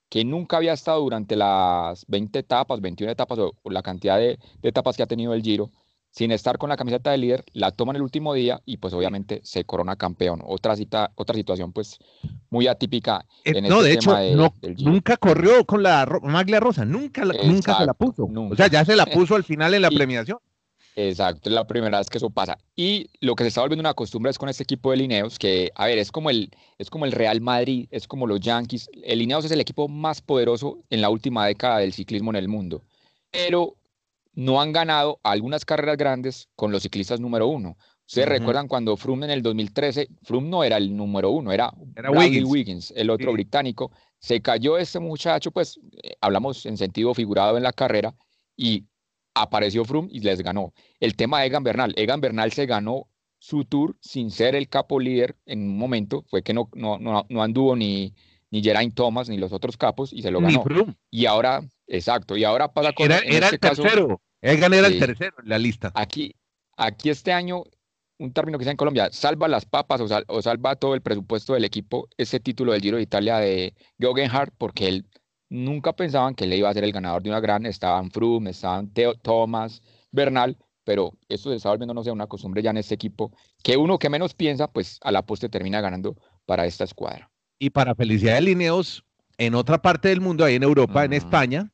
que 0.08 0.24
nunca 0.24 0.56
había 0.56 0.72
estado 0.72 1.02
durante 1.02 1.36
las 1.36 2.06
20 2.08 2.40
etapas, 2.40 2.80
21 2.80 3.12
etapas 3.12 3.38
o, 3.38 3.54
la 3.66 3.82
cantidad 3.84 4.18
de, 4.18 4.40
etapas 4.62 4.96
que 4.96 5.04
ha 5.04 5.08
tenido 5.08 5.34
el 5.34 5.42
Giro, 5.42 5.72
sin 6.12 6.32
estar 6.32 6.58
con 6.58 6.70
la 6.70 6.78
camiseta 6.78 7.12
de 7.12 7.18
líder, 7.18 7.46
la 7.54 7.72
toma 7.72 7.92
en 7.92 7.98
el 7.98 8.02
último 8.02 8.34
día 8.34 8.62
y 8.66 8.78
pues 8.78 8.94
obviamente 8.94 9.42
se 9.44 9.64
corona 9.64 9.96
campeón. 9.96 10.42
Otra, 10.44 10.76
cita, 10.76 11.12
otra 11.16 11.36
situación 11.36 11.72
pues 11.72 12.00
muy 12.50 12.68
atípica. 12.68 13.26
Eh, 13.46 13.54
en 13.56 13.68
no, 13.68 13.78
este 13.78 13.88
de 13.88 13.94
hecho, 13.94 14.18
nunca 14.80 15.18
corrió 15.18 15.66
con 15.66 15.84
la 15.84 16.08
maglia 16.24 16.60
rosa, 16.60 16.86
nunca, 16.86 17.24
nunca 17.26 17.78
se 17.78 17.86
la 17.86 17.94
puso. 17.94 18.26
O 18.26 18.56
sea, 18.56 18.68
ya 18.68 18.84
se 18.86 18.96
la 18.96 19.06
puso 19.06 19.36
al 19.36 19.44
final 19.44 19.74
en 19.74 19.84
la 19.84 19.90
premiación. 19.90 20.40
Exacto, 20.96 21.50
es 21.50 21.56
la 21.56 21.66
primera 21.66 22.00
vez 22.00 22.10
que 22.10 22.18
eso 22.18 22.30
pasa. 22.30 22.58
Y 22.76 23.10
lo 23.22 23.36
que 23.36 23.46
se 23.46 23.50
está 23.50 23.62
volviendo 23.62 23.82
una 23.82 23.94
costumbre 23.94 24.32
es 24.32 24.38
con 24.38 24.50
este 24.50 24.64
equipo 24.64 24.92
de 24.92 24.98
Lineos, 24.98 25.40
que, 25.40 25.72
a 25.76 25.86
ver, 25.86 25.98
es 25.98 26.12
como 26.12 26.30
el, 26.30 26.52
es 26.78 26.90
como 26.90 27.06
el 27.06 27.14
Real 27.14 27.40
Madrid, 27.40 27.88
es 27.92 28.08
como 28.08 28.28
los 28.28 28.42
Yankees. 28.42 28.90
El 29.04 29.20
Lineos 29.20 29.46
es 29.46 29.52
el 29.52 29.62
equipo 29.62 29.88
más 29.88 30.22
poderoso 30.22 30.80
en 30.90 31.02
la 31.02 31.10
última 31.10 31.46
década 31.46 31.78
del 31.78 31.94
ciclismo 31.94 32.32
en 32.32 32.36
el 32.36 32.50
mundo, 32.50 32.84
pero 33.32 33.76
no 34.34 34.62
han 34.62 34.72
ganado 34.72 35.20
algunas 35.24 35.66
carreras 35.66 35.98
grandes 35.98 36.50
con 36.56 36.72
los 36.72 36.84
ciclistas 36.84 37.20
número 37.20 37.48
uno. 37.48 37.78
Ustedes 38.08 38.28
recuerdan 38.28 38.68
cuando 38.68 38.98
Froome 38.98 39.28
en 39.28 39.32
el 39.32 39.44
2013, 39.44 40.08
Froome 40.24 40.50
no 40.50 40.64
era 40.64 40.78
el 40.78 40.98
número 40.98 41.30
uno, 41.30 41.52
era, 41.52 41.72
era 41.96 42.10
Wiggins. 42.10 42.92
el 42.96 43.12
otro 43.12 43.34
británico. 43.34 43.92
Se 44.18 44.42
cayó 44.42 44.80
este 44.80 45.00
muchacho, 45.00 45.52
pues 45.52 45.80
eh, 46.04 46.16
hablamos 46.20 46.66
en 46.66 46.76
sentido 46.76 47.14
figurado 47.14 47.56
en 47.56 47.62
la 47.62 47.72
carrera, 47.72 48.16
y 48.58 48.86
apareció 49.36 49.86
Froome 49.86 50.10
y 50.12 50.22
les 50.22 50.42
ganó. 50.42 50.74
El 51.00 51.16
tema 51.16 51.40
de 51.40 51.48
Egan 51.48 51.64
Bernal, 51.64 51.94
Egan 51.96 52.20
Bernal 52.20 52.52
se 52.52 52.66
ganó 52.66 53.08
su 53.38 53.64
tour 53.64 53.96
sin 54.02 54.32
ser 54.32 54.56
el 54.56 54.68
capo 54.68 55.00
líder 55.00 55.38
en 55.46 55.62
un 55.62 55.78
momento, 55.78 56.26
fue 56.30 56.44
que 56.44 56.54
no, 56.54 56.70
no, 56.74 56.98
no, 57.00 57.44
anduvo 57.44 57.76
ni, 57.76 58.14
ni 58.52 58.62
Geraint 58.62 58.96
Thomas 58.96 59.30
ni 59.30 59.38
los 59.38 59.54
otros 59.54 59.78
capos 59.78 60.12
y 60.12 60.22
se 60.22 60.32
lo 60.32 60.42
ganó. 60.42 60.64
Y 61.10 61.26
ahora, 61.26 61.62
exacto, 61.90 62.38
y 62.38 62.44
ahora 62.44 62.72
pasa 62.72 62.94
con... 62.94 63.06
Era, 63.06 63.20
era 63.20 63.50
este 63.50 63.56
el 63.56 63.60
tercero, 63.60 64.22
Egan 64.42 64.74
era 64.74 64.88
el 64.88 65.00
tercero 65.00 65.36
en 65.44 65.50
la 65.50 65.58
lista. 65.58 65.92
Aquí, 65.96 66.36
aquí 66.78 67.10
este 67.10 67.34
año, 67.34 67.64
un 68.18 68.32
término 68.32 68.58
que 68.58 68.64
sea 68.64 68.72
en 68.72 68.78
Colombia, 68.78 69.10
salva 69.12 69.48
las 69.48 69.66
papas 69.66 70.02
o, 70.02 70.42
salva 70.42 70.76
todo 70.76 70.96
el 70.96 71.02
presupuesto 71.02 71.54
del 71.54 71.66
equipo, 71.66 72.08
ese 72.18 72.40
título 72.40 72.72
del 72.72 72.82
Giro 72.82 72.98
de 72.98 73.04
Italia 73.04 73.38
de 73.38 73.74
Geoghegan 74.00 74.50
porque 74.58 74.88
él 74.88 75.06
nunca 75.50 75.94
pensaban 75.94 76.36
que 76.36 76.46
él 76.46 76.54
iba 76.54 76.70
a 76.70 76.74
ser 76.74 76.84
el 76.84 76.92
ganador 76.92 77.24
de 77.24 77.30
una 77.30 77.40
gran, 77.40 77.66
estaban 77.66 78.12
Froome, 78.12 78.52
estaban 78.52 78.94
Theo, 78.94 79.16
Thomas, 79.16 79.82
Bernal, 80.12 80.58
pero 80.84 81.14
esto 81.28 81.50
se 81.50 81.58
está 81.58 81.70
volviendo, 81.70 81.94
no 81.94 82.04
sé, 82.04 82.12
una 82.12 82.28
costumbre 82.28 82.62
ya 82.62 82.70
en 82.70 82.78
este 82.78 82.96
equipo, 82.96 83.32
que 83.64 83.78
uno 83.78 84.00
que 84.00 84.10
menos 84.10 84.34
piensa, 84.34 84.72
pues 84.72 85.00
a 85.02 85.12
la 85.12 85.26
postre 85.26 85.50
termina 85.50 85.82
ganando 85.82 86.16
para 86.46 86.66
esta 86.66 86.84
escuadra. 86.84 87.30
Y 87.60 87.72
para 87.72 87.94
felicidad 87.94 88.36
de 88.36 88.42
Lineos, 88.42 89.04
en 89.38 89.56
otra 89.56 89.82
parte 89.82 90.10
del 90.10 90.22
mundo, 90.22 90.46
ahí 90.46 90.56
en 90.56 90.64
Europa, 90.64 91.04
en 91.04 91.14
España, 91.14 91.72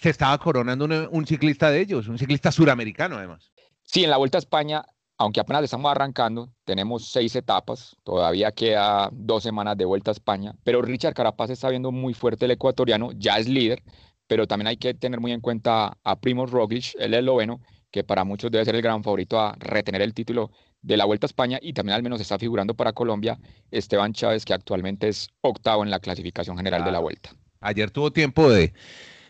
se 0.00 0.10
estaba 0.10 0.38
coronando 0.38 0.86
un, 1.10 1.26
ciclista 1.26 1.70
de 1.70 1.80
ellos, 1.80 2.08
un 2.08 2.18
ciclista 2.18 2.52
suramericano 2.52 3.16
además. 3.16 3.50
Sí, 3.82 4.04
en 4.04 4.10
la 4.10 4.16
Vuelta 4.16 4.38
a 4.38 4.40
España 4.40 4.84
aunque 5.18 5.40
apenas 5.40 5.64
estamos 5.64 5.90
arrancando, 5.90 6.52
tenemos 6.64 7.08
seis 7.08 7.34
etapas, 7.34 7.96
todavía 8.04 8.52
queda 8.52 9.10
dos 9.12 9.42
semanas 9.42 9.76
de 9.76 9.84
vuelta 9.84 10.12
a 10.12 10.12
España, 10.12 10.54
pero 10.62 10.80
Richard 10.80 11.12
Carapaz 11.12 11.50
está 11.50 11.68
viendo 11.68 11.90
muy 11.90 12.14
fuerte 12.14 12.44
el 12.44 12.52
ecuatoriano, 12.52 13.10
ya 13.16 13.36
es 13.36 13.48
líder, 13.48 13.82
pero 14.28 14.46
también 14.46 14.68
hay 14.68 14.76
que 14.76 14.94
tener 14.94 15.18
muy 15.18 15.32
en 15.32 15.40
cuenta 15.40 15.98
a 16.04 16.20
Primoz 16.20 16.52
Roglic, 16.52 16.94
el 17.00 17.14
esloveno, 17.14 17.60
que 17.90 18.04
para 18.04 18.22
muchos 18.22 18.50
debe 18.52 18.64
ser 18.64 18.76
el 18.76 18.82
gran 18.82 19.02
favorito 19.02 19.40
a 19.40 19.56
retener 19.58 20.02
el 20.02 20.14
título 20.14 20.52
de 20.82 20.96
la 20.96 21.04
Vuelta 21.04 21.24
a 21.24 21.28
España 21.28 21.58
y 21.60 21.72
también 21.72 21.96
al 21.96 22.02
menos 22.04 22.20
está 22.20 22.38
figurando 22.38 22.74
para 22.74 22.92
Colombia 22.92 23.40
Esteban 23.72 24.12
Chávez, 24.12 24.44
que 24.44 24.54
actualmente 24.54 25.08
es 25.08 25.28
octavo 25.40 25.82
en 25.82 25.90
la 25.90 25.98
clasificación 25.98 26.56
general 26.56 26.84
de 26.84 26.92
la 26.92 27.00
Vuelta. 27.00 27.30
Ayer 27.60 27.90
tuvo 27.90 28.12
tiempo 28.12 28.48
de 28.48 28.72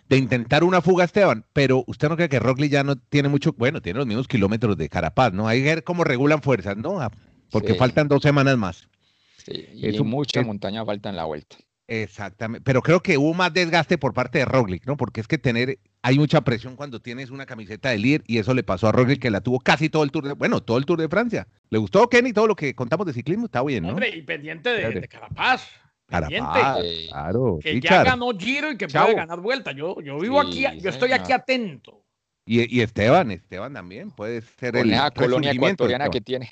de 0.09 0.17
intentar 0.17 0.65
una 0.65 0.81
fuga, 0.81 1.05
Esteban, 1.05 1.45
pero 1.53 1.85
usted 1.87 2.09
no 2.09 2.17
cree 2.17 2.29
que 2.29 2.41
Rockley 2.41 2.69
ya 2.69 2.83
no 2.83 2.97
tiene 2.97 3.29
mucho, 3.29 3.53
bueno, 3.53 3.83
tiene 3.83 3.99
los 3.99 4.07
mismos 4.07 4.27
kilómetros 4.27 4.77
de 4.77 4.89
Carapaz, 4.89 5.33
¿no? 5.33 5.47
Hay 5.47 5.61
que 5.61 5.67
ver 5.67 5.85
cómo 5.85 6.05
regulan 6.05 6.43
fuerzas, 6.43 6.77
¿no? 6.77 7.01
Ah, 7.01 7.11
porque 7.51 7.75
faltan 7.75 8.09
dos 8.09 8.23
semanas 8.23 8.57
más. 8.57 8.89
Sí, 9.37 9.67
y 9.75 10.03
mucha 10.03 10.43
montaña 10.43 10.85
falta 10.85 11.09
en 11.11 11.17
la 11.17 11.25
vuelta. 11.25 11.57
Exactamente, 11.91 12.63
pero 12.65 12.83
creo 12.83 13.01
que 13.01 13.17
hubo 13.17 13.33
más 13.33 13.53
desgaste 13.53 13.97
por 13.97 14.13
parte 14.13 14.39
de 14.39 14.45
Roglic, 14.45 14.87
¿no? 14.87 14.99
Porque 14.99 15.23
es 15.23 15.27
que 15.27 15.39
tener, 15.39 15.79
hay 16.03 16.19
mucha 16.19 16.43
presión 16.43 16.77
cuando 16.77 17.01
tienes 17.01 17.31
una 17.31 17.47
camiseta 17.47 17.89
de 17.89 17.99
líder 17.99 18.25
y 18.27 18.39
eso 18.39 18.53
le 18.53 18.63
pasó 18.63 18.89
a 18.89 18.93
Roglic 18.93 19.21
que 19.21 19.31
la 19.31 19.41
tuvo 19.41 19.59
casi 19.61 19.89
todo 19.89 20.05
el 20.05 20.11
Tour 20.11 20.29
de, 20.29 20.33
bueno, 20.35 20.63
todo 20.63 20.77
el 20.77 20.85
Tour 20.85 21.01
de 21.01 21.09
Francia. 21.09 21.49
¿Le 21.71 21.79
gustó 21.79 22.09
Kenny 22.11 22.35
todo 22.35 22.47
lo 22.47 22.57
que 22.57 22.75
contamos 22.75 23.07
de 23.07 23.15
ciclismo? 23.15 23.47
Está 23.47 23.63
bien, 23.63 23.85
¿no? 23.85 23.91
Hombre, 23.91 24.11
y 24.11 24.21
pendiente 24.23 24.71
de 24.71 25.09
Carapaz. 25.09 25.67
Carapaz, 26.09 26.79
claro. 27.09 27.59
Que 27.63 27.81
ya 27.81 28.03
ganó 28.03 28.31
Giro 28.37 28.73
y 28.73 28.79
que 28.79 28.89
puede 28.89 29.15
ganar 29.15 29.41
vuelta. 29.41 29.73
Yo, 29.73 30.01
yo 30.01 30.19
vivo 30.19 30.41
aquí, 30.41 30.65
yo 30.81 30.91
estoy 30.91 31.13
aquí 31.13 31.33
atento. 31.33 32.03
Y, 32.51 32.81
Esteban, 32.81 33.31
Esteban 33.31 33.75
también 33.75 34.11
puede 34.11 34.41
ser 34.41 34.75
el 34.75 34.89
la 34.89 35.11
colonia 35.11 35.53
ecuatoriana 35.53 36.09
que 36.09 36.23
tiene. 36.23 36.51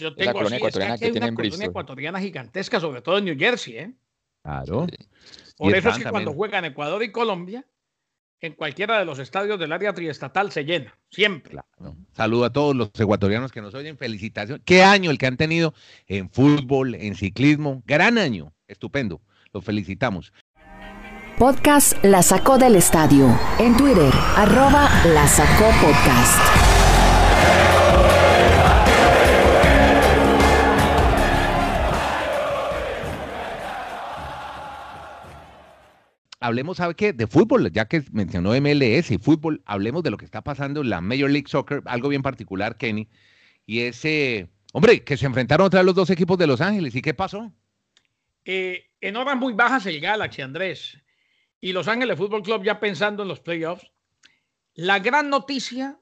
Yo 0.00 0.12
tengo, 0.12 0.32
colonia 0.32 0.56
ecuatoriana 0.56 0.98
que, 0.98 1.12
tiene 1.12 1.28
una 1.28 1.36
colonia 1.36 1.66
ecuatoriana 1.66 2.20
gigantesca, 2.20 2.80
sobre 2.80 3.02
todo 3.02 3.18
en 3.18 3.26
New 3.26 3.38
Jersey, 3.38 3.78
¿eh? 3.78 3.92
Claro. 4.42 4.88
Por 5.56 5.76
eso 5.76 5.90
es 5.90 5.98
que 5.98 6.10
cuando 6.10 6.32
juegan 6.32 6.64
Ecuador 6.64 7.04
y 7.04 7.12
Colombia, 7.12 7.64
en 8.40 8.54
cualquiera 8.54 8.98
de 8.98 9.04
los 9.04 9.20
estadios 9.20 9.60
del 9.60 9.70
área 9.70 9.92
triestatal 9.92 10.50
se 10.50 10.64
llena, 10.64 10.98
siempre. 11.08 11.52
Claro. 11.52 11.96
Saludo 12.12 12.44
a 12.44 12.52
todos 12.52 12.74
los 12.74 12.90
ecuatorianos 12.98 13.52
que 13.52 13.60
nos 13.60 13.74
oyen, 13.74 13.96
felicitaciones. 13.96 14.64
Qué 14.64 14.82
año 14.82 15.12
el 15.12 15.18
que 15.18 15.26
han 15.26 15.36
tenido 15.36 15.72
en 16.08 16.30
fútbol, 16.30 16.96
en 16.96 17.14
ciclismo, 17.14 17.84
gran 17.86 18.18
año. 18.18 18.52
Estupendo. 18.68 19.20
Los 19.52 19.64
felicitamos. 19.64 20.32
Podcast 21.38 22.04
La 22.04 22.22
Sacó 22.22 22.58
del 22.58 22.76
Estadio. 22.76 23.28
En 23.58 23.76
Twitter, 23.76 24.12
arroba 24.36 24.88
La 25.06 25.26
Sacó 25.26 25.70
Podcast. 25.80 26.68
Hablemos, 36.40 36.76
¿sabe 36.76 36.94
qué? 36.94 37.12
De 37.12 37.26
fútbol, 37.26 37.70
ya 37.72 37.86
que 37.86 38.04
mencionó 38.12 38.50
MLS 38.60 39.10
y 39.10 39.18
fútbol, 39.18 39.62
hablemos 39.66 40.02
de 40.04 40.10
lo 40.10 40.16
que 40.16 40.24
está 40.24 40.42
pasando 40.42 40.82
en 40.82 40.90
la 40.90 41.00
Major 41.00 41.28
League 41.28 41.48
Soccer, 41.48 41.82
algo 41.84 42.08
bien 42.08 42.22
particular, 42.22 42.76
Kenny, 42.76 43.08
y 43.66 43.80
ese, 43.80 44.48
hombre, 44.72 45.02
que 45.02 45.16
se 45.16 45.26
enfrentaron 45.26 45.66
otra 45.66 45.80
vez 45.80 45.86
los 45.86 45.96
dos 45.96 46.10
equipos 46.10 46.38
de 46.38 46.46
Los 46.46 46.60
Ángeles, 46.60 46.94
¿y 46.94 47.02
qué 47.02 47.12
pasó? 47.12 47.52
Eh, 48.50 48.86
en 49.02 49.14
horas 49.18 49.36
muy 49.36 49.52
bajas 49.52 49.84
el 49.84 50.00
Galaxy, 50.00 50.40
Andrés, 50.40 50.96
y 51.60 51.74
Los 51.74 51.86
Ángeles 51.86 52.16
Fútbol 52.16 52.42
Club 52.42 52.64
ya 52.64 52.80
pensando 52.80 53.22
en 53.22 53.28
los 53.28 53.40
playoffs. 53.40 53.92
La 54.72 55.00
gran 55.00 55.28
noticia 55.28 56.00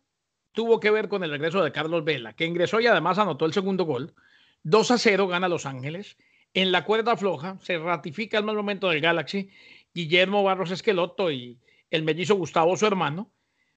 tuvo 0.53 0.79
que 0.79 0.93
ver 0.93 1.09
con 1.09 1.25
el 1.25 1.33
regreso 1.33 1.65
de 1.65 1.73
Carlos 1.73 2.05
Vela, 2.05 2.35
que 2.35 2.45
ingresó 2.45 2.79
y 2.79 2.87
además 2.87 3.19
anotó 3.19 3.47
el 3.47 3.53
segundo 3.53 3.85
gol. 3.85 4.15
2 4.62 4.91
a 4.93 4.99
0 4.99 5.26
gana 5.26 5.49
Los 5.49 5.67
Ángeles. 5.67 6.19
En 6.55 6.71
la 6.71 6.85
cuerda 6.85 7.17
floja 7.17 7.59
se 7.62 7.79
ratifica 7.79 8.38
el 8.38 8.45
mal 8.45 8.55
momento 8.55 8.91
del 8.91 9.00
Galaxy. 9.00 9.50
Guillermo 9.93 10.45
Barros 10.45 10.71
Esqueloto 10.71 11.33
y 11.33 11.59
el 11.91 12.05
mellizo 12.05 12.37
Gustavo, 12.37 12.76
su 12.76 12.87
hermano. 12.87 13.33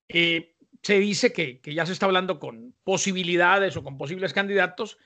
Eh, 0.08 0.56
se 0.84 1.00
dice 1.00 1.34
que, 1.34 1.60
que, 1.60 1.74
ya 1.74 1.88
se 1.88 1.94
está 1.94 2.06
hablando 2.06 2.40
con 2.40 2.76
posibilidades 2.84 3.76
o 3.78 3.84
con 3.84 3.98
posibles 3.98 4.32
candidatos 4.32 5.00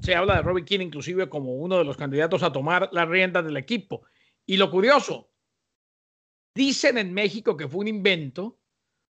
se 0.00 0.14
habla 0.14 0.36
de 0.36 0.42
Robbie 0.42 0.64
King 0.64 0.80
inclusive 0.80 1.28
como 1.28 1.54
uno 1.54 1.78
de 1.78 1.84
los 1.84 1.96
candidatos 1.96 2.42
a 2.42 2.52
tomar 2.52 2.88
las 2.92 3.08
riendas 3.08 3.44
del 3.44 3.56
equipo. 3.56 4.02
Y 4.46 4.56
lo 4.56 4.70
curioso, 4.70 5.30
dicen 6.54 6.98
en 6.98 7.12
México 7.12 7.56
que 7.56 7.68
fue 7.68 7.80
un 7.80 7.88
invento 7.88 8.58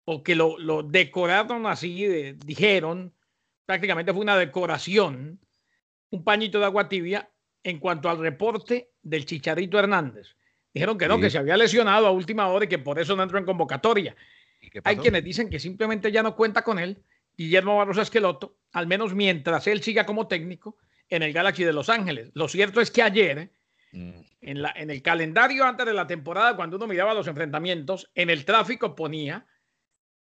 o 0.05 0.23
que 0.23 0.35
lo, 0.35 0.83
decoraron 0.83 1.67
así, 1.67 2.07
dijeron, 2.45 3.13
prácticamente 3.67 4.13
fue 4.13 4.23
una 4.23 4.37
decoración, 4.37 5.41
un 6.11 6.25
pañito 6.25 6.59
de 6.61 6.65
agua 6.65 6.89
tibia 6.89 7.29
en 7.65 7.81
cuanto 7.81 8.09
al 8.09 8.19
reporte 8.19 8.93
del 9.03 9.27
Chicharito 9.27 9.79
Hernández. 9.79 10.37
Dijeron 10.73 10.97
que 10.97 11.09
no, 11.09 11.19
que 11.19 11.31
se 11.31 11.39
había 11.39 11.57
lesionado 11.57 12.07
a 12.07 12.11
última 12.13 12.49
hora 12.49 12.67
y 12.67 12.69
que 12.69 12.79
por 12.79 12.99
eso 12.99 13.17
no 13.17 13.23
entró 13.23 13.39
en 13.39 13.47
convocatoria. 13.47 14.15
Hay 14.85 14.97
quienes 14.99 15.25
dicen 15.25 15.51
que 15.51 15.59
simplemente 15.59 16.13
ya 16.13 16.23
no 16.23 16.37
cuenta 16.37 16.63
con 16.63 16.79
él 16.79 17.03
Guillermo 17.37 17.77
Barros 17.77 17.99
Esqueloto, 17.99 18.59
al 18.73 18.87
menos 18.87 19.15
mientras 19.15 19.67
él 19.67 19.83
siga 19.83 20.07
como 20.07 20.27
técnico 20.27 20.77
en 21.09 21.23
el 21.23 21.33
Galaxy 21.33 21.65
de 21.65 21.73
Los 21.73 21.89
Ángeles. 21.89 22.31
Lo 22.35 22.49
cierto 22.49 22.81
es 22.81 22.91
que 22.91 23.03
ayer, 23.03 23.53
mm. 23.93 24.21
en, 24.41 24.63
la, 24.63 24.73
en 24.77 24.91
el 24.91 25.03
calendario 25.03 25.65
antes 25.65 25.87
de 25.87 25.95
la 25.95 26.07
temporada, 26.07 26.57
cuando 26.57 26.77
uno 26.77 26.87
miraba 26.87 27.15
los 27.15 27.29
enfrentamientos, 27.29 28.11
en 28.15 28.31
el 28.31 28.45
tráfico 28.45 28.95
ponía 28.95 29.47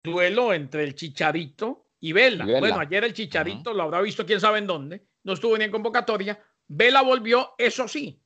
duelo 0.03 0.55
entre 0.55 0.85
el 0.85 0.95
Chicharito 0.95 1.91
y 2.01 2.13
Vela. 2.13 2.45
Bueno, 2.45 2.79
ayer 2.79 3.05
el 3.05 3.13
Chicharito 3.13 3.75
lo 3.75 3.83
habrá 3.83 4.01
visto 4.01 4.25
quién 4.25 4.41
sabe 4.41 4.59
en 4.59 4.67
dónde, 4.67 5.07
no 5.25 5.35
estuvo 5.35 5.57
ni 5.59 5.65
en 5.65 5.71
convocatoria. 5.71 6.43
Vela 6.67 7.03
volvió, 7.03 7.55
eso 7.59 7.87
sí, 7.89 8.23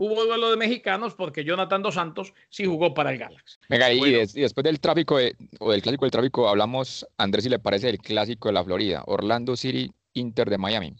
hubo 0.00 0.24
duelo 0.24 0.50
de 0.50 0.56
mexicanos 0.56 1.14
porque 1.14 1.44
Jonathan 1.44 1.82
Dos 1.82 1.94
Santos 1.94 2.32
sí 2.48 2.64
jugó 2.64 2.94
para 2.94 3.12
el 3.12 3.18
Galaxy. 3.18 3.58
Venga, 3.68 3.92
y, 3.92 4.00
después 4.10 4.64
del 4.64 4.80
tráfico 4.80 5.18
o 5.58 5.70
del 5.70 5.82
clásico 5.82 6.06
del 6.06 6.10
tráfico, 6.10 6.48
hablamos, 6.48 7.06
Andrés, 7.18 7.44
si 7.44 7.50
le 7.50 7.58
parece, 7.58 7.88
del 7.88 7.98
clásico 7.98 8.48
de 8.48 8.54
la 8.54 8.64
Florida, 8.64 9.02
Orlando 9.06 9.56
City, 9.56 9.92
Inter 10.14 10.48
de 10.48 10.56
Miami. 10.56 10.96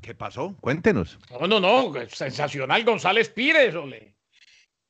¿Qué 0.00 0.16
pasó? 0.16 0.56
Cuéntenos. 0.60 1.18
No, 1.30 1.46
no, 1.46 1.60
no, 1.60 1.92
sensacional 2.08 2.84
González 2.84 3.28
Pires, 3.30 3.74
ole. 3.76 4.16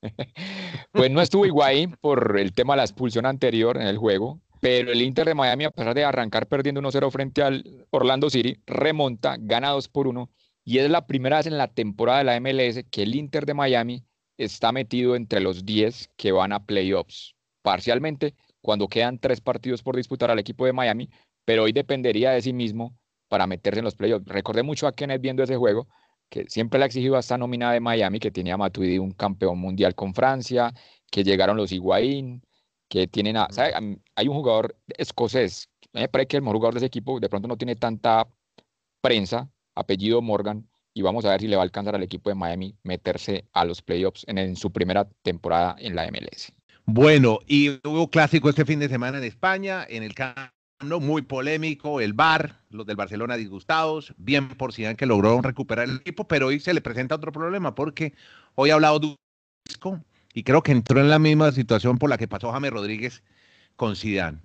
pues 0.92 1.10
no 1.10 1.20
estuvo 1.20 1.44
Higuaín 1.44 1.94
por 2.00 2.38
el 2.38 2.54
tema 2.54 2.72
de 2.72 2.78
la 2.78 2.84
expulsión 2.84 3.26
anterior 3.26 3.76
en 3.76 3.86
el 3.86 3.98
juego, 3.98 4.40
pero 4.60 4.92
el 4.92 5.02
Inter 5.02 5.26
de 5.26 5.34
Miami, 5.34 5.64
a 5.64 5.70
pesar 5.70 5.92
de 5.92 6.04
arrancar 6.04 6.46
perdiendo 6.46 6.80
1-0 6.80 7.10
frente 7.10 7.42
al 7.42 7.86
Orlando 7.90 8.30
City, 8.30 8.56
remonta, 8.64 9.36
gana 9.38 9.70
2 9.70 9.88
por 9.88 10.06
1 10.06 10.30
y 10.64 10.78
es 10.78 10.90
la 10.90 11.06
primera 11.06 11.38
vez 11.38 11.46
en 11.46 11.58
la 11.58 11.68
temporada 11.68 12.18
de 12.18 12.24
la 12.24 12.40
MLS 12.40 12.84
que 12.90 13.02
el 13.02 13.14
Inter 13.14 13.46
de 13.46 13.54
Miami 13.54 14.04
está 14.36 14.72
metido 14.72 15.16
entre 15.16 15.40
los 15.40 15.64
10 15.64 16.10
que 16.16 16.32
van 16.32 16.52
a 16.52 16.64
playoffs. 16.64 17.34
Parcialmente, 17.62 18.34
cuando 18.60 18.88
quedan 18.88 19.18
tres 19.18 19.40
partidos 19.40 19.82
por 19.82 19.96
disputar 19.96 20.30
al 20.30 20.38
equipo 20.38 20.66
de 20.66 20.72
Miami, 20.72 21.10
pero 21.44 21.64
hoy 21.64 21.72
dependería 21.72 22.30
de 22.30 22.42
sí 22.42 22.52
mismo 22.52 22.96
para 23.28 23.46
meterse 23.46 23.80
en 23.80 23.84
los 23.84 23.96
playoffs. 23.96 24.26
Recordé 24.26 24.62
mucho 24.62 24.86
a 24.86 24.92
Kenneth 24.92 25.20
viendo 25.20 25.42
ese 25.42 25.56
juego, 25.56 25.88
que 26.28 26.46
siempre 26.48 26.78
le 26.78 26.84
ha 26.84 26.86
exigido 26.86 27.16
a 27.16 27.20
esta 27.20 27.36
nómina 27.36 27.72
de 27.72 27.80
Miami, 27.80 28.18
que 28.18 28.30
tenía 28.30 28.56
Matuidi 28.56 28.98
un 28.98 29.12
campeón 29.12 29.58
mundial 29.58 29.94
con 29.94 30.14
Francia, 30.14 30.72
que 31.10 31.24
llegaron 31.24 31.56
los 31.56 31.72
Higuaín, 31.72 32.42
que 32.88 33.06
tienen 33.06 33.36
a, 33.36 33.48
Hay 34.14 34.28
un 34.28 34.34
jugador 34.34 34.76
escocés, 34.96 35.68
me 35.92 36.08
parece 36.08 36.28
que 36.28 36.36
el 36.36 36.42
mejor 36.42 36.56
jugador 36.56 36.74
de 36.74 36.78
ese 36.78 36.86
equipo 36.86 37.20
de 37.20 37.28
pronto 37.28 37.48
no 37.48 37.56
tiene 37.56 37.76
tanta 37.76 38.28
prensa, 39.00 39.50
apellido 39.74 40.22
Morgan, 40.22 40.66
y 40.94 41.02
vamos 41.02 41.24
a 41.24 41.30
ver 41.30 41.40
si 41.40 41.48
le 41.48 41.56
va 41.56 41.62
a 41.62 41.64
alcanzar 41.64 41.94
al 41.94 42.02
equipo 42.02 42.30
de 42.30 42.36
Miami 42.36 42.76
meterse 42.82 43.46
a 43.52 43.64
los 43.64 43.82
playoffs 43.82 44.24
en, 44.28 44.56
su 44.56 44.70
primera 44.70 45.08
temporada 45.22 45.76
en 45.78 45.96
la 45.96 46.10
MLS. 46.10 46.52
Bueno, 46.84 47.38
y 47.46 47.70
hubo 47.86 48.10
clásico 48.10 48.50
este 48.50 48.64
fin 48.64 48.80
de 48.80 48.88
semana 48.88 49.18
en 49.18 49.24
España, 49.24 49.86
en 49.88 50.02
el 50.02 50.14
muy 51.00 51.22
polémico, 51.22 52.00
el 52.00 52.12
VAR, 52.12 52.60
los 52.70 52.86
del 52.86 52.96
Barcelona 52.96 53.36
disgustados, 53.36 54.12
bien 54.16 54.48
por 54.48 54.72
Zidane 54.72 54.96
que 54.96 55.06
logró 55.06 55.40
recuperar 55.40 55.88
el 55.88 55.96
equipo, 55.96 56.26
pero 56.26 56.48
hoy 56.48 56.60
se 56.60 56.74
le 56.74 56.80
presenta 56.80 57.14
otro 57.14 57.32
problema 57.32 57.74
porque 57.74 58.14
hoy 58.56 58.70
ha 58.70 58.74
hablado 58.74 58.98
Duisco 58.98 60.00
y 60.34 60.42
creo 60.42 60.62
que 60.62 60.72
entró 60.72 61.00
en 61.00 61.08
la 61.08 61.18
misma 61.18 61.52
situación 61.52 61.98
por 61.98 62.10
la 62.10 62.18
que 62.18 62.28
pasó 62.28 62.50
James 62.50 62.72
Rodríguez 62.72 63.22
con 63.76 63.96
Zidane. 63.96 64.40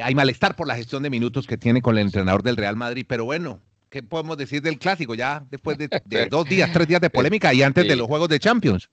Hay 0.00 0.14
malestar 0.14 0.56
por 0.56 0.66
la 0.66 0.76
gestión 0.76 1.02
de 1.02 1.10
minutos 1.10 1.46
que 1.46 1.56
tiene 1.56 1.82
con 1.82 1.96
el 1.96 2.06
entrenador 2.06 2.42
del 2.42 2.56
Real 2.56 2.76
Madrid, 2.76 3.04
pero 3.08 3.24
bueno, 3.24 3.60
¿qué 3.94 4.02
podemos 4.02 4.36
decir 4.36 4.60
del 4.60 4.76
clásico 4.76 5.14
ya 5.14 5.46
después 5.48 5.78
de, 5.78 5.88
dos 6.28 6.44
días, 6.46 6.68
tres 6.72 6.88
días 6.88 7.00
de 7.00 7.10
polémica 7.10 7.54
y 7.54 7.62
antes 7.62 7.86
de 7.86 7.94
los 7.94 8.08
Juegos 8.08 8.28
de 8.28 8.40
Champions? 8.40 8.90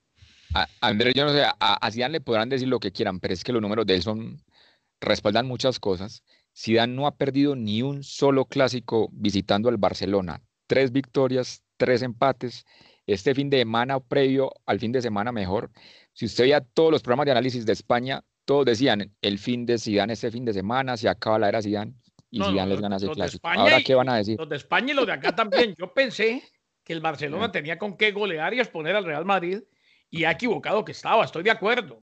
Andrés, 0.80 1.16
yo 1.16 1.26
no 1.26 1.32
sé, 1.32 1.42
a, 1.44 1.56
a 1.58 1.92
Zidane 1.92 2.12
le 2.12 2.22
podrán 2.22 2.50
decir 2.50 2.68
lo 2.68 2.80
que 2.80 2.92
quieran, 2.92 3.20
pero 3.20 3.34
es 3.34 3.44
que 3.44 3.52
los 3.52 3.64
números 3.64 3.88
de 3.88 3.96
él 3.96 4.04
son, 4.04 4.44
respaldan 5.00 5.48
muchas 5.48 5.80
cosas. 5.80 6.22
Zidane 6.56 6.94
no 6.94 7.08
ha 7.08 7.16
perdido 7.16 7.56
ni 7.56 7.82
un 7.82 8.04
solo 8.04 8.46
clásico 8.46 9.10
visitando 9.12 9.70
al 9.70 9.78
Barcelona. 9.78 10.44
Tres 10.68 10.92
victorias, 10.92 11.64
tres 11.78 12.04
empates. 12.04 12.66
Este 13.08 13.34
fin 13.34 13.50
de 13.50 13.58
semana 13.58 14.00
previo 14.02 14.54
al 14.68 14.80
fin 14.80 14.92
de 14.92 15.02
semana 15.02 15.32
mejor. 15.32 15.72
Si 16.14 16.26
usted 16.26 16.44
veía 16.44 16.62
todos 16.62 16.92
los 16.92 17.02
programas 17.02 17.26
de 17.26 17.32
análisis 17.32 17.66
de 17.66 17.74
España, 17.74 18.24
todos 18.46 18.66
decían 18.66 19.12
el 19.22 19.40
fin 19.40 19.66
de 19.66 19.80
Zidane 19.80 20.14
este 20.14 20.30
fin 20.30 20.46
de 20.46 20.54
semana, 20.54 20.96
se 20.96 21.10
acaba 21.10 21.40
la 21.40 21.50
era 21.50 21.64
Zidane 21.64 21.96
y 22.32 22.42
Zidane 22.42 22.72
les 22.72 22.82
gana 22.82 22.96
ese 22.96 23.10
clásico. 23.10 23.48
Ahora 23.48 23.82
qué 23.82 23.94
van 23.94 24.10
a 24.10 24.16
decir? 24.16 24.40
Los 24.40 24.50
de 24.50 24.56
España 24.56 24.94
y 24.94 24.96
los 24.96 25.06
de 25.06 25.12
acá 25.12 25.36
también. 25.36 25.76
Yo 25.78 25.94
pensé 25.94 26.42
que 26.84 26.94
el 26.94 27.02
Barcelona 27.02 27.52
tenía 27.52 27.78
con 27.78 27.98
qué 27.98 28.12
golear 28.12 28.54
y 28.54 28.60
exponer 28.60 28.96
al 28.96 29.06
Real 29.06 29.26
Madrid 29.26 29.60
y 30.10 30.24
ha 30.24 30.32
equivocado 30.32 30.84
que 30.84 30.94
estaba, 30.94 31.24
estoy 31.24 31.44
de 31.44 31.52
acuerdo. 31.52 32.02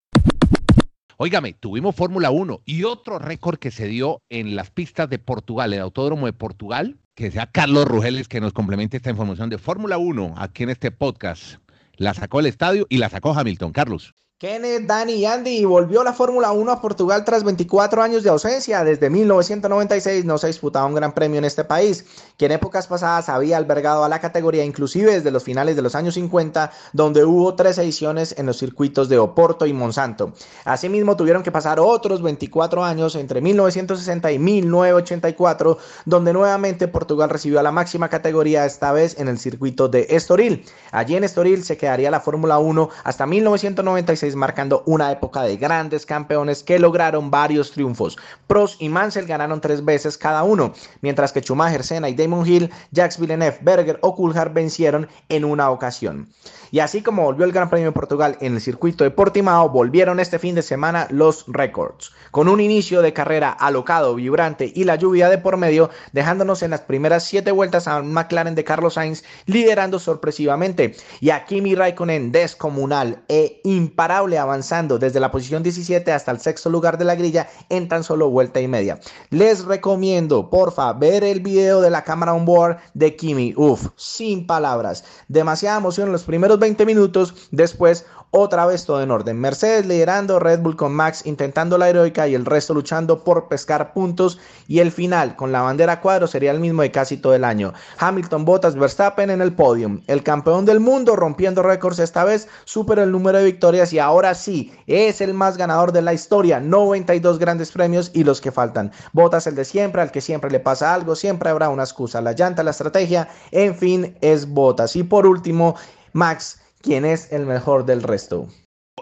Óigame, 1.19 1.55
tuvimos 1.55 1.95
Fórmula 1.95 2.31
1 2.31 2.61
y 2.67 2.85
otro 2.85 3.19
récord 3.19 3.59
que 3.59 3.71
se 3.71 3.87
dio 3.87 4.21
en 4.29 4.55
las 4.55 4.71
pistas 4.71 5.09
de 5.09 5.19
Portugal, 5.19 5.73
el 5.73 5.81
Autódromo 5.81 6.27
de 6.27 6.35
Portugal, 6.35 6.99
que 7.15 7.31
sea 7.31 7.47
Carlos 7.47 7.87
Rugeles 7.87 8.29
que 8.29 8.41
nos 8.41 8.53
complemente 8.53 8.99
esta 8.99 9.11
información 9.11 9.49
de 9.49 9.57
Fórmula 9.57 9.97
1 9.97 10.35
aquí 10.37 10.65
en 10.65 10.71
este 10.71 10.91
podcast. 10.91 11.57
La 11.95 12.13
sacó 12.13 12.41
el 12.41 12.47
estadio 12.47 12.87
y 12.91 12.99
la 12.99 13.09
sacó 13.09 13.33
Hamilton. 13.33 13.73
Carlos. 13.73 14.13
Kenneth, 14.39 14.83
Dani 14.83 15.15
y 15.15 15.25
Andy 15.25 15.65
volvió 15.65 16.05
la 16.05 16.13
Fórmula 16.13 16.53
1 16.53 16.71
a 16.71 16.83
Portugal 16.83 17.25
tras 17.25 17.43
24 17.43 18.03
años 18.03 18.23
de 18.23 18.29
ausencia. 18.29 18.85
Desde 18.85 19.09
1996 19.09 20.27
no 20.27 20.37
se 20.37 20.49
disputaba 20.49 20.85
un 20.85 20.95
gran 20.95 21.15
premio 21.15 21.39
en 21.39 21.47
este 21.47 21.65
país, 21.65 22.05
que 22.37 22.45
en 22.45 22.53
épocas 22.53 22.87
pasadas 22.87 23.31
había 23.31 23.57
albergado 23.57 24.05
a 24.05 24.11
la 24.11 24.21
categoría 24.21 24.63
inclusive 24.63 25.11
desde 25.11 25.31
los 25.31 25.43
finales 25.43 25.75
de 25.75 25.81
los 25.81 25.95
años 25.95 26.13
50, 26.13 26.71
donde 26.93 27.25
hubo 27.25 27.55
tres 27.55 27.79
ediciones 27.79 28.35
en 28.37 28.45
los 28.45 28.59
circuitos 28.59 29.09
de 29.09 29.17
Oporto 29.17 29.65
y 29.65 29.73
Monsanto. 29.73 30.35
Asimismo 30.67 31.17
tuvieron 31.17 31.43
que 31.43 31.51
pasar 31.51 31.81
otros 31.81 32.21
24 32.21 32.85
años 32.85 33.15
entre 33.15 33.41
1960 33.41 34.33
y 34.33 34.39
1984, 34.39 35.79
donde 36.05 36.35
nuevamente 36.35 36.89
Portugal 36.89 37.31
recibió 37.31 37.59
a 37.59 37.63
la 37.63 37.73
máxima 37.73 38.11
categoría, 38.11 38.67
esta 38.67 38.93
vez 38.93 39.19
en 39.19 39.29
el 39.29 39.39
circuito 39.39 39.89
de 39.89 40.09
Estoril. 40.11 40.67
Allí 40.93 41.17
en 41.17 41.25
Estoril 41.25 41.65
se 41.65 41.79
quedaría 41.79 42.11
la 42.11 42.21
Fórmula 42.21 42.59
1 42.59 42.91
hasta 43.03 43.25
1996 43.25 44.26
marcando 44.35 44.83
una 44.87 45.13
época 45.13 45.43
de 45.43 45.57
grandes 45.57 46.07
campeones 46.07 46.63
que 46.63 46.79
lograron 46.79 47.31
varios 47.31 47.71
triunfos. 47.71 48.17
Prost 48.47 48.81
y 48.83 48.89
Mansell 48.89 49.27
ganaron 49.27 49.61
tres 49.61 49.85
veces 49.85 50.19
cada 50.19 50.43
uno, 50.43 50.73
mientras 51.03 51.33
que 51.33 51.43
Schumacher, 51.43 51.85
Senna 51.85 52.09
y 52.09 52.15
Damon 52.15 52.47
Hill, 52.47 52.71
Jacques 52.91 53.21
Villeneuve, 53.21 53.59
Berger 53.61 53.99
o 54.03 54.17
Coulthard 54.17 54.53
vencieron 54.53 55.09
en 55.29 55.45
una 55.45 55.71
ocasión. 55.71 56.29
Y 56.71 56.81
así 56.81 57.03
como 57.03 57.23
volvió 57.23 57.45
el 57.45 57.53
Gran 57.53 57.71
Premio 57.71 57.87
de 57.89 57.93
Portugal 57.93 58.37
en 58.41 58.55
el 58.55 58.61
circuito 58.61 59.05
de 59.05 59.11
Portimao, 59.11 59.71
volvieron 59.71 60.21
este 60.21 60.39
fin 60.39 60.55
de 60.55 60.63
semana 60.63 61.07
los 61.11 61.45
récords, 61.49 62.13
con 62.31 62.49
un 62.49 62.61
inicio 62.61 63.03
de 63.03 63.13
carrera 63.13 63.51
alocado, 63.51 64.15
vibrante 64.15 64.73
y 64.75 64.85
la 64.85 64.97
lluvia 64.97 65.29
de 65.29 65.39
por 65.39 65.57
medio, 65.57 65.91
dejándonos 66.13 66.63
en 66.63 66.71
las 66.71 66.81
primeras 66.81 67.25
siete 67.25 67.51
vueltas 67.51 67.89
a 67.89 68.03
McLaren 68.03 68.55
de 68.55 68.65
Carlos 68.65 68.95
Sainz 68.95 69.25
liderando 69.47 69.99
sorpresivamente 69.99 70.97
y 71.21 71.31
a 71.31 71.45
Kimi 71.45 71.75
Raikkonen 71.75 72.33
descomunal 72.33 73.25
e 73.29 73.61
imparable 73.65 74.39
avanzando 74.39 74.99
desde 74.99 75.21
la 75.21 75.31
posición 75.31 75.63
17 75.63 76.13
hasta 76.13 76.31
el 76.31 76.41
sexto 76.41 76.71
lugar 76.71 76.99
de 76.99 77.05
la 77.05 77.15
grilla 77.15 77.49
en 77.69 77.89
tan 77.89 78.05
solo 78.05 78.31
vuelta 78.31 78.61
y 78.61 78.69
media. 78.69 78.99
Les 79.31 79.65
recomiendo, 79.65 80.51
porfa, 80.51 80.93
ver 80.93 81.25
el 81.25 81.41
video 81.41 81.81
de 81.81 81.91
la 81.91 82.03
cámara 82.03 82.35
on 82.35 82.45
board 82.45 82.79
de 82.95 83.17
Kimi. 83.17 83.55
Uf, 83.57 83.89
sin 83.97 84.47
palabras. 84.47 85.05
Demasiada 85.29 85.79
emoción 85.79 86.09
en 86.09 86.13
los 86.13 86.25
primeros 86.25 86.56
20 86.59 86.87
minutos. 86.87 87.49
Después, 87.51 88.07
otra 88.31 88.67
vez 88.67 88.85
todo 88.85 89.03
en 89.03 89.11
orden. 89.11 89.41
Mercedes 89.41 89.87
liderando, 89.87 90.39
Red 90.39 90.61
Bull 90.61 90.77
con 90.77 90.93
Max 90.93 91.25
intentando 91.25 91.79
la 91.79 91.89
heroica 91.89 92.29
y 92.29 92.35
el 92.35 92.45
resto 92.45 92.75
luchando 92.75 93.25
por 93.25 93.49
pescar 93.49 93.93
puntos. 93.93 94.39
Y 94.69 94.81
el 94.81 94.93
final 94.93 95.37
con 95.37 95.53
la 95.53 95.63
bandera 95.63 96.01
cuadro 96.01 96.27
sería 96.27 96.51
el 96.51 96.61
mismo 96.61 96.83
de 96.83 96.91
casi 96.91 97.17
todo 97.17 97.35
el 97.35 97.45
año. 97.45 97.73
Hamilton, 97.99 98.45
Bottas, 98.45 98.75
Verstappen 98.75 99.31
en 99.31 99.41
el 99.41 99.55
podium. 99.55 100.03
El 100.07 100.23
campeón 100.23 100.67
del 100.67 100.81
mundo 100.81 101.17
rompiendo 101.17 101.63
récords 101.63 101.99
esta 101.99 102.25
vez, 102.25 102.49
supera 102.65 103.05
el 103.05 103.13
número 103.13 103.39
de 103.39 103.45
victorias 103.45 103.93
y 103.93 104.01
ahora 104.01 104.35
sí 104.35 104.73
es 104.87 105.21
el 105.21 105.33
más 105.33 105.57
ganador 105.57 105.93
de 105.93 106.03
la 106.03 106.13
historia. 106.13 106.61
92 106.61 107.39
grandes 107.39 107.73
premios 107.73 108.11
y 108.13 108.25
los 108.25 108.41
que 108.41 108.53
faltan. 108.53 108.93
Bottas 109.13 109.47
el 109.47 109.55
de 109.55 109.65
siempre, 109.65 110.03
al 110.03 110.11
que 110.11 110.21
siempre 110.21 110.51
le 110.51 110.61
pasa 110.61 110.93
algo, 110.93 111.15
siempre 111.15 111.49
habrá 111.49 111.71
una 111.71 111.85
excusa. 111.85 112.21
La 112.21 112.33
llanta, 112.33 112.63
la 112.63 112.73
estrategia, 112.73 113.29
en 113.51 113.77
fin, 113.77 114.17
es 114.21 114.47
Bottas. 114.49 114.97
Y 114.97 115.05
por 115.05 115.27
último, 115.27 115.77
Max, 116.17 116.59
¿quién 116.81 117.05
es 117.05 117.31
el 117.31 117.45
mejor 117.45 117.85
del 117.85 118.03
resto? 118.03 118.49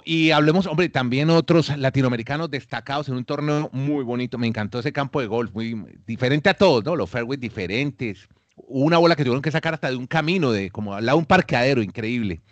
Y 0.05 0.33
hablemos, 0.33 0.67
hombre, 0.67 0.89
también 0.89 1.31
otros 1.31 1.75
latinoamericanos 1.79 2.51
destacados 2.51 3.09
en 3.09 3.15
un 3.15 3.25
torneo 3.25 3.71
muy 3.73 4.03
bonito. 4.03 4.37
Me 4.37 4.49
encantó 4.49 4.81
ese 4.81 4.93
campo 4.93 5.21
de 5.21 5.29
golf, 5.29 5.53
muy 5.55 5.77
diferente 6.07 6.51
a 6.51 6.55
todos, 6.55 6.85
¿no? 6.85 6.97
Los 6.97 7.09
fairways 7.09 7.39
diferentes. 7.39 8.29
Una 8.57 8.99
bola 8.99 9.15
que 9.15 9.23
tuvieron 9.23 9.43
que 9.43 9.53
sacar 9.53 9.75
hasta 9.75 9.91
de 9.91 9.97
un 9.97 10.09
camino, 10.09 10.51
de 10.51 10.71
como 10.71 10.93
al 10.93 11.07
lado 11.07 11.19
un 11.19 11.25
parqueadero 11.25 11.83
increíble. 11.83 12.43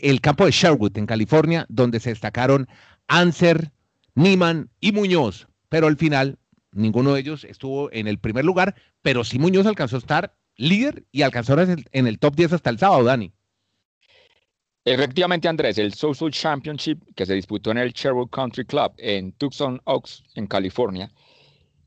El 0.00 0.20
campo 0.20 0.44
de 0.46 0.50
Sherwood, 0.50 0.98
en 0.98 1.06
California, 1.06 1.64
donde 1.68 2.00
se 2.00 2.10
destacaron 2.10 2.66
Anser, 3.06 3.70
Niman 4.16 4.68
y 4.80 4.90
Muñoz. 4.90 5.46
Pero 5.68 5.86
al 5.86 5.96
final, 5.96 6.38
ninguno 6.72 7.14
de 7.14 7.20
ellos 7.20 7.44
estuvo 7.44 7.88
en 7.92 8.08
el 8.08 8.18
primer 8.18 8.44
lugar, 8.44 8.74
pero 9.00 9.22
sí 9.22 9.38
Muñoz 9.38 9.66
alcanzó 9.66 9.94
a 9.94 10.00
estar 10.00 10.34
líder 10.56 11.04
y 11.12 11.22
alcanzó 11.22 11.56
en 11.60 12.06
el 12.08 12.18
top 12.18 12.34
10 12.34 12.54
hasta 12.54 12.70
el 12.70 12.80
sábado, 12.80 13.04
Dani. 13.04 13.32
Efectivamente, 14.90 15.46
Andrés, 15.48 15.76
el 15.76 15.92
Social 15.92 16.30
Championship 16.30 16.98
que 17.14 17.26
se 17.26 17.34
disputó 17.34 17.70
en 17.72 17.76
el 17.76 17.92
Sherwood 17.92 18.30
Country 18.30 18.64
Club 18.64 18.90
en 18.96 19.32
Tucson 19.32 19.78
Oaks, 19.84 20.22
en 20.34 20.46
California. 20.46 21.10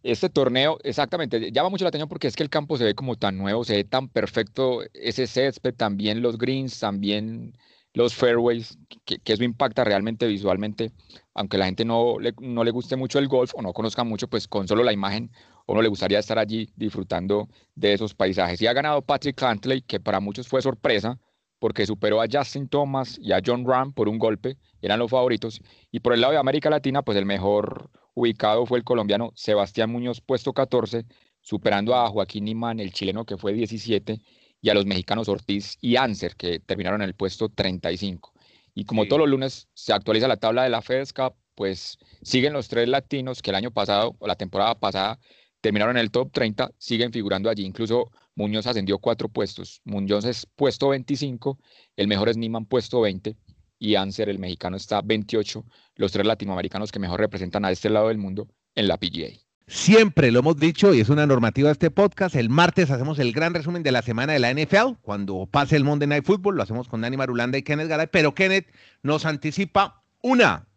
Este 0.03 0.29
torneo, 0.29 0.77
exactamente, 0.83 1.51
llama 1.51 1.69
mucho 1.69 1.83
la 1.83 1.89
atención 1.89 2.07
porque 2.07 2.27
es 2.27 2.35
que 2.35 2.43
el 2.43 2.51
campo 2.51 2.77
se 2.77 2.83
ve 2.83 2.93
como 2.93 3.15
tan 3.15 3.39
nuevo, 3.39 3.63
se 3.63 3.77
ve 3.77 3.83
tan 3.85 4.07
perfecto 4.07 4.81
ese 4.93 5.25
césped, 5.25 5.73
también 5.73 6.21
los 6.21 6.37
greens, 6.37 6.79
también 6.79 7.57
los 7.95 8.13
fairways, 8.13 8.77
que, 9.03 9.19
eso 9.25 9.43
impacta 9.43 9.83
realmente 9.83 10.27
visualmente, 10.27 10.91
aunque 11.33 11.57
la 11.57 11.65
gente 11.65 11.83
no 11.83 12.19
le, 12.19 12.35
no 12.39 12.63
le 12.63 12.69
guste 12.69 12.97
mucho 12.97 13.17
el 13.17 13.27
golf 13.27 13.53
o 13.55 13.63
no 13.63 13.73
conozca 13.73 14.03
mucho, 14.03 14.27
pues 14.27 14.47
con 14.47 14.67
solo 14.67 14.83
la 14.83 14.93
imagen 14.93 15.31
uno 15.65 15.81
le 15.81 15.89
gustaría 15.89 16.19
estar 16.19 16.37
allí 16.37 16.71
disfrutando 16.75 17.49
de 17.73 17.93
esos 17.93 18.13
paisajes. 18.13 18.61
Y 18.61 18.67
ha 18.67 18.73
ganado 18.73 19.01
Patrick 19.01 19.37
Cantley, 19.37 19.81
que 19.81 19.99
para 19.99 20.19
muchos 20.19 20.47
fue 20.47 20.61
sorpresa, 20.61 21.17
porque 21.61 21.85
superó 21.85 22.23
a 22.23 22.25
Justin 22.29 22.67
Thomas 22.67 23.19
y 23.21 23.33
a 23.33 23.39
John 23.45 23.63
Ram 23.67 23.93
por 23.93 24.09
un 24.09 24.17
golpe, 24.17 24.57
eran 24.81 24.97
los 24.97 25.11
favoritos. 25.11 25.61
Y 25.91 25.99
por 25.99 26.11
el 26.11 26.21
lado 26.21 26.33
de 26.33 26.39
América 26.39 26.71
Latina, 26.71 27.03
pues 27.03 27.15
el 27.19 27.25
mejor 27.27 27.91
ubicado 28.15 28.65
fue 28.65 28.79
el 28.79 28.83
colombiano 28.83 29.31
Sebastián 29.35 29.91
Muñoz, 29.91 30.21
puesto 30.21 30.53
14, 30.53 31.05
superando 31.39 31.93
a 31.93 32.09
Joaquín 32.09 32.47
Imán, 32.47 32.79
el 32.79 32.91
chileno 32.91 33.25
que 33.25 33.37
fue 33.37 33.53
17, 33.53 34.19
y 34.59 34.69
a 34.69 34.73
los 34.73 34.87
mexicanos 34.87 35.29
Ortiz 35.29 35.77
y 35.81 35.97
Anser, 35.97 36.35
que 36.35 36.59
terminaron 36.59 37.03
en 37.03 37.09
el 37.09 37.13
puesto 37.13 37.47
35. 37.47 38.33
Y 38.73 38.85
como 38.85 39.05
todos 39.05 39.19
los 39.19 39.29
lunes 39.29 39.67
se 39.75 39.93
actualiza 39.93 40.27
la 40.27 40.37
tabla 40.37 40.63
de 40.63 40.69
la 40.69 40.81
FedEx 40.81 41.13
Cup, 41.13 41.35
pues 41.53 41.99
siguen 42.23 42.53
los 42.53 42.69
tres 42.69 42.89
latinos 42.89 43.43
que 43.43 43.51
el 43.51 43.55
año 43.55 43.69
pasado 43.69 44.15
o 44.17 44.25
la 44.25 44.35
temporada 44.35 44.79
pasada 44.79 45.19
terminaron 45.61 45.97
en 45.97 46.01
el 46.01 46.11
top 46.11 46.31
30, 46.31 46.71
siguen 46.77 47.11
figurando 47.11 47.49
allí. 47.49 47.65
Incluso 47.65 48.11
Muñoz 48.35 48.67
ascendió 48.67 48.97
cuatro 48.99 49.29
puestos. 49.29 49.81
Muñoz 49.85 50.25
es 50.25 50.45
puesto 50.55 50.89
25, 50.89 51.59
el 51.95 52.07
mejor 52.07 52.29
es 52.29 52.37
Niman 52.37 52.65
puesto 52.65 53.01
20 53.01 53.37
y 53.79 53.95
Anser, 53.95 54.29
el 54.29 54.39
mexicano, 54.39 54.77
está 54.77 55.01
28, 55.01 55.65
los 55.95 56.11
tres 56.11 56.25
latinoamericanos 56.25 56.91
que 56.91 56.99
mejor 56.99 57.19
representan 57.19 57.65
a 57.65 57.71
este 57.71 57.89
lado 57.89 58.09
del 58.09 58.17
mundo 58.17 58.47
en 58.75 58.87
la 58.87 58.97
PGA. 58.97 59.29
Siempre 59.67 60.31
lo 60.31 60.39
hemos 60.39 60.57
dicho 60.57 60.93
y 60.93 60.99
es 60.99 61.09
una 61.09 61.25
normativa 61.25 61.69
de 61.69 61.73
este 61.73 61.91
podcast. 61.91 62.35
El 62.35 62.49
martes 62.49 62.91
hacemos 62.91 63.19
el 63.19 63.31
gran 63.31 63.53
resumen 63.53 63.83
de 63.83 63.91
la 63.91 64.01
semana 64.01 64.33
de 64.33 64.39
la 64.39 64.53
NFL. 64.53 64.99
Cuando 65.01 65.47
pase 65.49 65.77
el 65.77 65.85
Monday 65.85 66.09
Night 66.09 66.25
Football, 66.25 66.57
lo 66.57 66.63
hacemos 66.63 66.89
con 66.89 67.01
Dani 67.01 67.15
Marulanda 67.15 67.57
y 67.57 67.63
Kenneth 67.63 67.87
Garay. 67.87 68.07
Pero 68.11 68.35
Kenneth 68.35 68.67
nos 69.01 69.25
anticipa 69.25 70.03
una, 70.21 70.67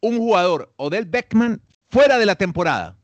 un 0.00 0.18
jugador, 0.18 0.72
Odell 0.76 1.06
Beckman, 1.06 1.60
fuera 1.88 2.16
de 2.18 2.26
la 2.26 2.36
temporada. 2.36 2.96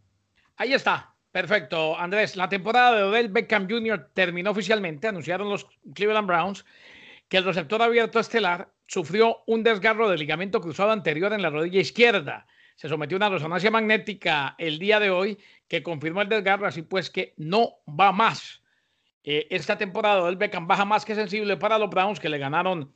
Ahí 0.60 0.74
está. 0.74 1.14
Perfecto, 1.32 1.98
Andrés. 1.98 2.36
La 2.36 2.48
temporada 2.48 2.96
de 2.96 3.02
Odell 3.04 3.28
Beckham 3.28 3.66
Jr. 3.66 4.10
terminó 4.12 4.50
oficialmente. 4.50 5.08
Anunciaron 5.08 5.48
los 5.48 5.66
Cleveland 5.94 6.26
Browns 6.26 6.66
que 7.28 7.38
el 7.38 7.44
receptor 7.44 7.80
abierto 7.80 8.20
estelar 8.20 8.70
sufrió 8.86 9.38
un 9.46 9.62
desgarro 9.62 10.10
del 10.10 10.20
ligamento 10.20 10.60
cruzado 10.60 10.90
anterior 10.90 11.32
en 11.32 11.40
la 11.40 11.48
rodilla 11.48 11.80
izquierda 11.80 12.46
se 12.80 12.88
sometió 12.88 13.16
a 13.16 13.18
una 13.18 13.28
resonancia 13.28 13.70
magnética 13.70 14.54
el 14.56 14.78
día 14.78 14.98
de 15.00 15.10
hoy 15.10 15.38
que 15.68 15.82
confirmó 15.82 16.22
el 16.22 16.30
desgarro, 16.30 16.66
así 16.66 16.80
pues 16.80 17.10
que 17.10 17.34
no 17.36 17.74
va 17.86 18.10
más. 18.10 18.62
Eh, 19.22 19.48
esta 19.50 19.76
temporada 19.76 20.24
del 20.24 20.36
Beckham 20.36 20.66
baja 20.66 20.86
más 20.86 21.04
que 21.04 21.14
sensible 21.14 21.58
para 21.58 21.78
los 21.78 21.90
Browns 21.90 22.18
que 22.18 22.30
le 22.30 22.38
ganaron 22.38 22.90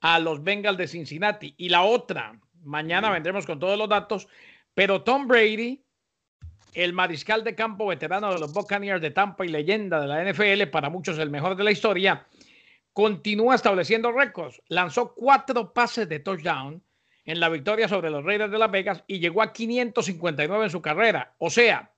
a 0.00 0.18
los 0.18 0.42
Bengals 0.42 0.76
de 0.76 0.88
Cincinnati. 0.88 1.54
Y 1.56 1.68
la 1.68 1.82
otra, 1.82 2.36
mañana 2.64 3.10
vendremos 3.10 3.46
con 3.46 3.60
todos 3.60 3.78
los 3.78 3.88
datos, 3.88 4.26
pero 4.74 5.02
Tom 5.02 5.28
Brady, 5.28 5.84
el 6.74 6.92
mariscal 6.92 7.44
de 7.44 7.54
campo 7.54 7.86
veterano 7.86 8.32
de 8.32 8.40
los 8.40 8.52
Buccaneers 8.52 9.00
de 9.00 9.10
Tampa 9.10 9.44
y 9.44 9.48
leyenda 9.48 10.00
de 10.00 10.06
la 10.06 10.24
NFL, 10.24 10.70
para 10.70 10.90
muchos 10.90 11.18
el 11.18 11.30
mejor 11.30 11.56
de 11.56 11.64
la 11.64 11.70
historia, 11.70 12.26
continúa 12.92 13.54
estableciendo 13.54 14.12
récords. 14.12 14.60
Lanzó 14.68 15.14
cuatro 15.14 15.72
pases 15.72 16.08
de 16.08 16.20
touchdown 16.20 16.82
en 17.24 17.40
la 17.40 17.48
victoria 17.48 17.88
sobre 17.88 18.10
los 18.10 18.24
Raiders 18.24 18.50
de 18.50 18.58
Las 18.58 18.70
Vegas 18.70 19.04
y 19.06 19.18
llegó 19.18 19.42
a 19.42 19.52
559 19.52 20.64
en 20.64 20.70
su 20.70 20.80
carrera. 20.80 21.34
O 21.38 21.50
sea, 21.50 21.92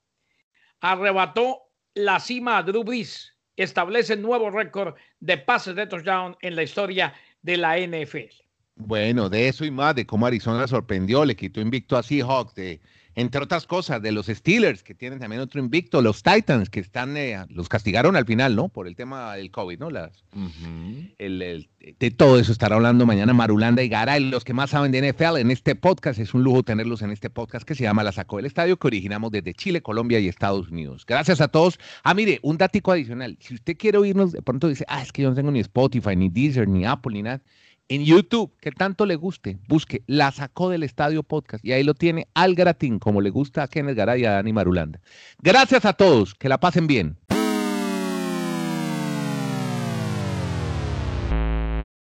arrebató 0.80 1.62
la 1.94 2.20
cima 2.20 2.59
a 2.59 2.62
Drew 2.62 2.85
Brees, 2.85 3.37
establece 3.56 4.16
nuevo 4.16 4.50
récord 4.50 4.94
de 5.20 5.38
pases 5.38 5.74
de 5.74 5.87
touchdown 5.87 6.37
en 6.40 6.56
la 6.56 6.62
historia 6.62 7.14
de 7.42 7.56
la 7.56 7.78
NFL. 7.78 8.49
Bueno, 8.76 9.28
de 9.28 9.48
eso 9.48 9.64
y 9.64 9.70
más, 9.70 9.94
de 9.94 10.06
cómo 10.06 10.26
Arizona 10.26 10.66
sorprendió, 10.66 11.24
le 11.24 11.37
quitó 11.37 11.61
invicto 11.61 11.96
a 11.96 12.02
Seahawks, 12.02 12.54
de 12.54 12.80
entre 13.16 13.42
otras 13.42 13.66
cosas, 13.66 14.00
de 14.00 14.12
los 14.12 14.26
Steelers, 14.26 14.83
que 14.83 14.94
tienen 14.94 15.18
también 15.18 15.42
otro 15.42 15.61
invicto, 15.61 16.00
los 16.00 16.22
Titans, 16.22 16.70
que 16.70 16.80
están, 16.80 17.16
eh, 17.16 17.44
los 17.48 17.68
castigaron 17.68 18.14
al 18.14 18.24
final, 18.24 18.54
¿no? 18.54 18.68
Por 18.68 18.87
el 18.87 18.94
tema 18.94 19.35
del 19.35 19.50
COVID, 19.50 19.78
¿no? 19.78 19.90
Las, 19.90 20.24
de 20.40 22.11
todo 22.12 22.38
eso 22.38 22.52
estará 22.52 22.76
hablando 22.76 23.06
mañana 23.06 23.35
Marulanda 23.35 23.83
y 23.83 23.88
Garay, 23.88 24.30
los 24.30 24.44
que 24.44 24.54
más 24.54 24.70
saben 24.70 24.92
de 24.92 25.12
NFL 25.12 25.38
en 25.38 25.50
este 25.50 25.74
podcast. 25.74 26.20
Es 26.20 26.35
un 26.35 26.44
lujo 26.44 26.62
tenerlos 26.62 27.02
en 27.02 27.11
este 27.11 27.30
podcast 27.30 27.66
que 27.66 27.74
se 27.74 27.83
llama 27.83 28.04
La 28.04 28.12
Sacó 28.12 28.37
del 28.37 28.46
Estadio, 28.46 28.78
que 28.78 28.87
originamos 28.87 29.33
desde 29.33 29.54
Chile, 29.54 29.83
Colombia 29.83 30.20
y 30.20 30.28
Estados 30.28 30.70
Unidos. 30.70 31.04
Gracias 31.04 31.40
a 31.40 31.48
todos. 31.48 31.78
Ah, 32.04 32.14
mire, 32.14 32.38
un 32.42 32.59
dático 32.59 32.92
adicional. 32.92 33.37
Si 33.40 33.54
usted 33.54 33.76
quiere 33.76 33.98
oírnos, 33.98 34.33
de 34.33 34.42
pronto 34.42 34.68
dice, 34.68 34.85
ah, 34.88 35.02
es 35.02 35.11
que 35.11 35.22
yo 35.22 35.30
no 35.30 35.35
tengo 35.35 35.50
ni 35.50 35.61
Spotify, 35.61 36.14
ni 36.14 36.28
Deezer, 36.28 36.68
ni 36.68 36.87
Apple, 36.87 37.14
ni 37.14 37.22
nada 37.22 37.42
en 37.90 38.05
YouTube, 38.05 38.53
que 38.61 38.70
tanto 38.70 39.05
le 39.05 39.16
guste, 39.16 39.59
busque 39.66 40.05
La 40.07 40.31
Sacó 40.31 40.70
del 40.70 40.85
Estadio 40.85 41.24
Podcast 41.24 41.64
y 41.64 41.72
ahí 41.72 41.83
lo 41.83 41.94
tiene 41.94 42.29
al 42.35 42.55
gratín, 42.55 43.00
como 43.00 43.20
le 43.20 43.31
gusta 43.31 43.64
a 43.64 43.68
Kenneth 43.68 43.96
Garay 43.96 44.22
y 44.22 44.24
a 44.24 44.33
Dani 44.35 44.53
Marulanda. 44.53 45.00
Gracias 45.40 45.85
a 45.85 45.92
todos, 45.92 46.37
que 46.37 46.48
la 46.48 46.61
pasen 46.61 46.87
bien. 46.87 47.16